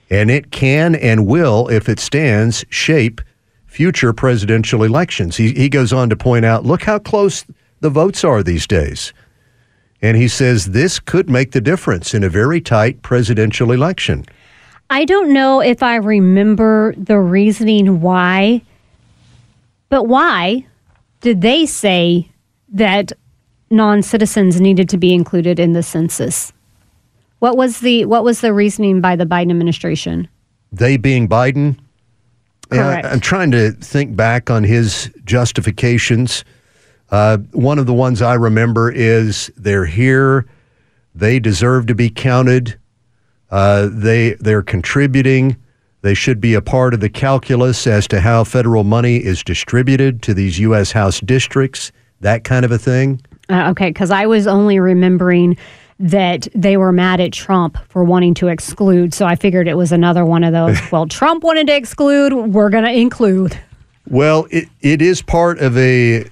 And 0.10 0.32
it 0.32 0.52
can 0.52 0.96
and 0.96 1.28
will, 1.28 1.68
if 1.68 1.88
it 1.88 2.00
stands, 2.00 2.66
shape 2.70 3.22
future 3.68 4.14
presidential 4.14 4.82
elections. 4.82 5.38
He, 5.38 5.54
he 5.54 5.70
goes 5.70 5.94
on 5.94 6.10
to 6.10 6.16
point 6.16 6.44
out 6.44 6.66
look 6.66 6.82
how 6.82 6.98
close 6.98 7.46
the 7.82 7.92
votes 7.92 8.24
are 8.24 8.42
these 8.42 8.66
days. 8.66 9.14
And 10.02 10.18
he 10.18 10.28
says 10.28 10.66
this 10.66 11.00
could 11.00 11.30
make 11.30 11.52
the 11.52 11.62
difference 11.62 12.16
in 12.16 12.24
a 12.24 12.30
very 12.30 12.62
tight 12.62 13.04
presidential 13.04 13.72
election. 13.72 14.26
I 14.90 15.06
don't 15.06 15.34
know 15.34 15.60
if 15.60 15.84
I 15.84 15.98
remember 15.98 16.96
the 16.98 17.20
reasoning 17.20 18.02
why, 18.02 18.64
but 19.90 20.04
why 20.04 20.66
did 21.22 21.42
they 21.42 21.66
say 21.66 22.30
that 22.70 23.12
non 23.70 24.02
citizens 24.02 24.60
needed 24.60 24.90
to 24.90 24.98
be 24.98 25.14
included 25.14 25.60
in 25.60 25.74
the 25.74 25.84
census? 25.84 26.54
What 27.40 27.58
was 27.58 27.80
the 27.80 28.06
what 28.06 28.24
was 28.24 28.42
the 28.42 28.54
reasoning 28.54 29.02
by 29.02 29.16
the 29.16 29.26
Biden 29.26 29.52
administration? 29.52 30.28
They 30.72 30.98
being 30.98 31.28
Biden. 31.28 31.78
Correct. 32.70 33.06
I'm 33.06 33.22
trying 33.22 33.52
to 33.52 33.72
think 33.72 34.16
back 34.16 34.50
on 34.50 34.64
his 34.64 35.10
justifications. 35.24 36.44
Uh, 37.10 37.38
one 37.54 37.80
of 37.80 37.86
the 37.86 37.94
ones 37.94 38.22
I 38.22 38.34
remember 38.34 38.92
is 38.92 39.50
they're 39.56 39.86
here, 39.86 40.46
they 41.16 41.40
deserve 41.40 41.88
to 41.88 41.96
be 41.96 42.10
counted. 42.10 42.78
Uh, 43.50 43.88
they 43.92 44.34
they're 44.34 44.64
contributing. 44.64 45.56
They 46.08 46.14
should 46.14 46.40
be 46.40 46.54
a 46.54 46.62
part 46.62 46.94
of 46.94 47.02
the 47.02 47.10
calculus 47.10 47.86
as 47.86 48.08
to 48.08 48.22
how 48.22 48.46
federal 48.46 48.86
money 48.86 49.18
is 49.18 49.44
distributed 49.44 50.22
to 50.22 50.34
these 50.34 50.58
U.S. 50.60 50.94
House 50.94 51.20
districts, 51.20 51.92
that 52.22 52.46
kind 52.46 52.64
of 52.64 52.72
a 52.72 52.78
thing. 52.78 53.20
Uh, 53.50 53.72
okay, 53.72 53.90
because 53.90 54.10
I 54.10 54.26
was 54.26 54.48
only 54.48 54.80
remembering 54.80 55.58
that 56.00 56.48
they 56.56 56.78
were 56.78 56.94
mad 56.94 57.20
at 57.20 57.34
Trump 57.34 57.78
for 57.90 58.06
wanting 58.06 58.34
to 58.36 58.48
exclude. 58.48 59.14
So 59.14 59.26
I 59.26 59.36
figured 59.36 59.68
it 59.68 59.76
was 59.76 59.92
another 59.92 60.24
one 60.24 60.46
of 60.46 60.54
those. 60.54 60.80
well, 60.94 61.08
Trump 61.08 61.44
wanted 61.44 61.68
to 61.68 61.76
exclude, 61.76 62.32
we're 62.32 62.70
going 62.70 62.86
to 62.86 62.94
include. 62.94 63.60
Well, 64.10 64.48
it, 64.50 64.70
it 64.80 65.02
is 65.02 65.22
part 65.22 65.60
of 65.60 65.78
a 65.78 66.26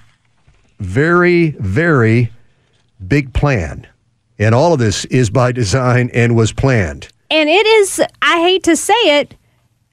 very, 0.80 1.50
very 1.50 2.32
big 3.06 3.34
plan. 3.34 3.86
And 4.38 4.54
all 4.54 4.72
of 4.72 4.78
this 4.78 5.04
is 5.04 5.28
by 5.28 5.52
design 5.62 6.08
and 6.14 6.34
was 6.34 6.50
planned. 6.50 7.08
And 7.30 7.50
it 7.50 7.66
is, 7.66 8.00
I 8.22 8.40
hate 8.40 8.62
to 8.62 8.74
say 8.74 9.20
it, 9.20 9.34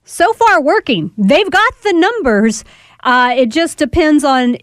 so 0.03 0.31
far 0.33 0.61
working. 0.61 1.11
They've 1.17 1.49
got 1.49 1.73
the 1.83 1.93
numbers. 1.93 2.63
Uh, 3.03 3.33
it 3.37 3.47
just 3.49 3.77
depends 3.77 4.23
on 4.23 4.57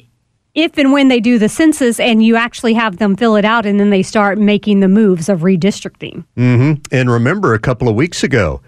if 0.55 0.77
and 0.79 0.93
when 0.93 1.09
they 1.09 1.21
do 1.21 1.39
the 1.39 1.49
census 1.49 2.01
and 2.01 2.25
you 2.25 2.37
actually 2.37 2.75
have 2.75 2.97
them 2.99 3.17
fill 3.17 3.37
it 3.37 3.45
out 3.45 3.67
and 3.67 3.79
then 3.79 3.91
they 3.91 4.03
start 4.03 4.39
making 4.39 4.81
the 4.81 4.89
moves 4.89 5.29
of 5.29 5.41
redistricting. 5.41 6.25
Mm-hmm. 6.37 6.83
And 6.93 7.11
remember, 7.11 7.55
a 7.55 7.59
couple 7.59 7.89
of 7.89 7.95
weeks 7.95 8.25
ago, 8.25 8.61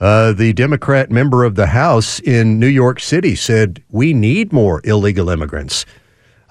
uh, 0.00 0.32
the 0.32 0.52
Democrat 0.52 1.10
member 1.10 1.44
of 1.44 1.54
the 1.54 1.68
House 1.68 2.20
in 2.20 2.58
New 2.58 2.66
York 2.66 3.00
City 3.00 3.34
said, 3.36 3.82
We 3.90 4.12
need 4.12 4.52
more 4.52 4.80
illegal 4.84 5.30
immigrants. 5.30 5.86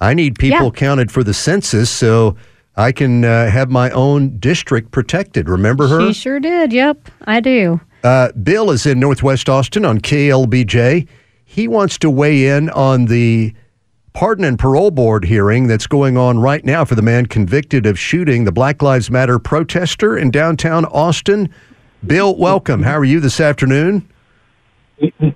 I 0.00 0.12
need 0.14 0.38
people 0.38 0.66
Yeah. 0.66 0.70
counted 0.70 1.12
for 1.12 1.22
the 1.22 1.34
census 1.34 1.88
so 1.88 2.36
I 2.76 2.90
can 2.90 3.24
uh, 3.24 3.50
have 3.50 3.70
my 3.70 3.90
own 3.90 4.38
district 4.38 4.90
protected. 4.90 5.48
Remember 5.48 5.86
her? 5.86 6.08
She 6.08 6.14
sure 6.14 6.40
did. 6.40 6.72
Yep, 6.72 7.08
I 7.26 7.38
do. 7.40 7.80
Uh, 8.04 8.30
Bill 8.32 8.70
is 8.70 8.84
in 8.84 9.00
Northwest 9.00 9.48
Austin 9.48 9.86
on 9.86 9.98
KLBJ. 9.98 11.08
He 11.46 11.66
wants 11.66 11.96
to 11.98 12.10
weigh 12.10 12.48
in 12.48 12.68
on 12.70 13.06
the 13.06 13.54
pardon 14.12 14.44
and 14.44 14.58
parole 14.58 14.90
board 14.90 15.24
hearing 15.24 15.68
that's 15.68 15.86
going 15.86 16.18
on 16.18 16.38
right 16.38 16.62
now 16.66 16.84
for 16.84 16.96
the 16.96 17.02
man 17.02 17.24
convicted 17.24 17.86
of 17.86 17.98
shooting 17.98 18.44
the 18.44 18.52
Black 18.52 18.82
Lives 18.82 19.10
Matter 19.10 19.38
protester 19.38 20.18
in 20.18 20.30
downtown 20.30 20.84
Austin. 20.84 21.48
Bill, 22.06 22.36
welcome. 22.36 22.82
How 22.82 22.98
are 22.98 23.06
you 23.06 23.20
this 23.20 23.40
afternoon? 23.40 24.06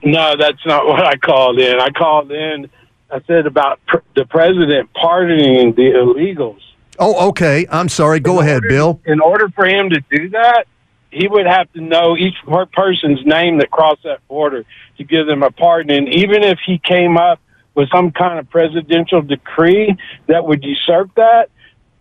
No, 0.04 0.34
that's 0.38 0.64
not 0.66 0.86
what 0.86 1.06
I 1.06 1.16
called 1.16 1.58
in. 1.58 1.80
I 1.80 1.88
called 1.88 2.30
in. 2.30 2.68
I 3.10 3.22
said 3.26 3.46
about 3.46 3.80
pr- 3.86 3.96
the 4.14 4.26
president 4.26 4.92
pardoning 4.92 5.72
the 5.74 5.92
illegals. 5.96 6.60
Oh, 6.98 7.28
okay. 7.30 7.66
I'm 7.70 7.88
sorry. 7.88 8.20
Go 8.20 8.40
ahead, 8.40 8.62
Bill. 8.68 9.00
In 9.06 9.20
order 9.20 9.48
for 9.48 9.64
him 9.64 9.88
to 9.88 10.00
do 10.10 10.28
that, 10.30 10.66
he 11.10 11.26
would 11.26 11.46
have 11.46 11.72
to 11.72 11.80
know 11.80 12.16
each 12.16 12.36
person's 12.72 13.24
name 13.24 13.58
that 13.58 13.70
crossed 13.70 14.02
that 14.04 14.26
border 14.28 14.64
to 14.98 15.04
give 15.04 15.26
them 15.26 15.42
a 15.42 15.50
pardon. 15.50 15.90
And 15.90 16.08
even 16.14 16.42
if 16.42 16.58
he 16.66 16.78
came 16.78 17.16
up 17.16 17.40
with 17.74 17.88
some 17.90 18.10
kind 18.10 18.38
of 18.38 18.50
presidential 18.50 19.22
decree 19.22 19.96
that 20.26 20.44
would 20.46 20.64
usurp 20.64 21.14
that, 21.14 21.50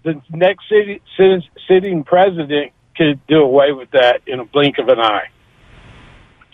the 0.04 0.22
next 0.32 0.68
city, 0.70 1.02
sit- 1.16 1.44
sitting 1.68 2.04
president 2.04 2.72
could 2.96 3.26
do 3.28 3.42
away 3.42 3.72
with 3.72 3.92
that 3.92 4.22
in 4.26 4.40
a 4.40 4.46
blink 4.46 4.78
of 4.80 4.90
an 4.90 5.00
eye. 5.00 5.30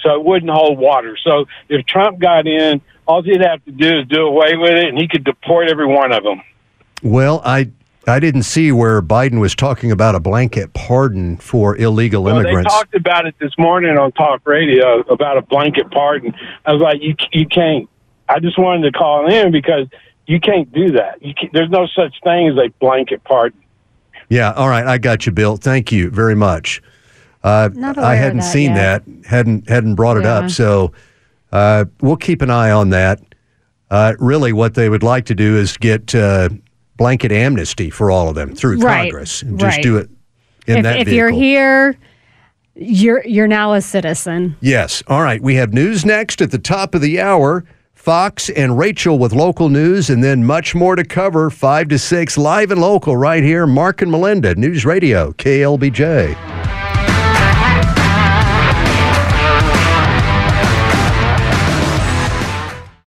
So 0.01 0.15
it 0.15 0.23
wouldn't 0.25 0.51
hold 0.51 0.77
water. 0.77 1.17
So 1.23 1.45
if 1.69 1.85
Trump 1.85 2.19
got 2.19 2.45
in, 2.45 2.81
all 3.07 3.23
he'd 3.23 3.41
have 3.41 3.63
to 3.65 3.71
do 3.71 3.99
is 3.99 4.07
do 4.07 4.25
away 4.25 4.55
with 4.55 4.73
it, 4.73 4.89
and 4.89 4.97
he 4.97 5.07
could 5.07 5.23
deport 5.23 5.69
every 5.69 5.87
one 5.87 6.11
of 6.11 6.23
them. 6.23 6.41
Well, 7.01 7.41
I 7.45 7.71
I 8.07 8.19
didn't 8.19 8.43
see 8.43 8.71
where 8.71 9.01
Biden 9.01 9.39
was 9.39 9.55
talking 9.55 9.91
about 9.91 10.13
a 10.15 10.19
blanket 10.19 10.73
pardon 10.73 11.37
for 11.37 11.77
illegal 11.77 12.23
Well, 12.23 12.35
they 12.35 12.41
immigrants. 12.41 12.73
talked 12.73 12.95
about 12.95 13.25
it 13.25 13.35
this 13.39 13.51
morning 13.57 13.97
on 13.97 14.11
talk 14.11 14.45
radio 14.45 14.99
about 15.01 15.37
a 15.37 15.41
blanket 15.41 15.89
pardon. 15.91 16.33
I 16.65 16.73
was 16.73 16.81
like, 16.81 17.01
you 17.01 17.15
you 17.31 17.45
can't. 17.47 17.89
I 18.27 18.39
just 18.39 18.57
wanted 18.59 18.91
to 18.91 18.97
call 18.97 19.31
in 19.31 19.51
because 19.51 19.87
you 20.27 20.39
can't 20.39 20.71
do 20.73 20.91
that. 20.91 21.21
You 21.23 21.33
can, 21.33 21.49
there's 21.53 21.69
no 21.69 21.87
such 21.87 22.15
thing 22.23 22.47
as 22.49 22.57
a 22.57 22.69
blanket 22.79 23.23
pardon. 23.23 23.59
Yeah, 24.29 24.51
all 24.53 24.67
right, 24.69 24.85
I 24.85 24.97
got 24.97 25.25
you, 25.25 25.31
Bill. 25.31 25.57
Thank 25.57 25.91
you 25.91 26.09
very 26.09 26.35
much. 26.35 26.81
Uh, 27.43 27.69
Not 27.73 27.97
I 27.97 28.01
aware 28.01 28.13
of 28.13 28.19
hadn't 28.19 28.37
that 28.39 28.51
seen 28.51 28.71
yet. 28.75 29.03
that, 29.05 29.25
hadn't 29.27 29.69
hadn't 29.69 29.95
brought 29.95 30.17
it 30.17 30.23
Yeah. 30.23 30.39
up, 30.39 30.49
so 30.49 30.91
uh, 31.53 31.85
we'll 32.01 32.17
keep 32.17 32.41
an 32.41 32.49
eye 32.49 32.71
on 32.71 32.89
that. 32.89 33.21
Uh, 33.91 34.13
really, 34.19 34.51
what 34.53 34.73
they 34.73 34.89
would 34.89 35.03
like 35.03 35.25
to 35.25 35.35
do 35.35 35.55
is 35.57 35.77
get 35.77 36.15
uh, 36.15 36.49
blanket 36.97 37.31
amnesty 37.31 37.89
for 37.89 38.11
all 38.11 38.29
of 38.29 38.35
them 38.35 38.55
through 38.55 38.79
Right, 38.79 39.11
Congress, 39.11 39.41
and 39.41 39.59
just 39.59 39.77
right. 39.77 39.83
do 39.83 39.97
it 39.97 40.09
in 40.67 40.77
if 40.77 40.83
that 40.83 40.99
if 40.99 41.07
vehicle. 41.07 41.15
you're 41.15 41.29
here, 41.31 41.97
you're 42.75 43.25
you're 43.25 43.47
now 43.47 43.73
a 43.73 43.81
citizen. 43.81 44.55
Yes. 44.61 45.03
All 45.07 45.21
right. 45.21 45.41
We 45.41 45.55
have 45.55 45.73
news 45.73 46.05
next 46.05 46.41
at 46.41 46.51
the 46.51 46.59
top 46.59 46.95
of 46.95 47.01
the 47.01 47.19
hour. 47.19 47.65
Fox 47.93 48.49
and 48.49 48.77
Rachel 48.77 49.17
with 49.17 49.31
local 49.31 49.69
news, 49.69 50.09
and 50.09 50.21
then 50.21 50.43
much 50.43 50.75
more 50.75 50.95
to 50.97 51.05
cover. 51.05 51.49
Five 51.49 51.87
to 51.87 51.97
six, 51.97 52.37
live 52.37 52.69
and 52.69 52.81
local, 52.81 53.15
right 53.15 53.41
here. 53.43 53.65
Mark 53.65 54.01
and 54.01 54.11
Melinda, 54.11 54.55
News 54.55 54.85
Radio, 54.85 55.31
KLBJ. 55.33 56.52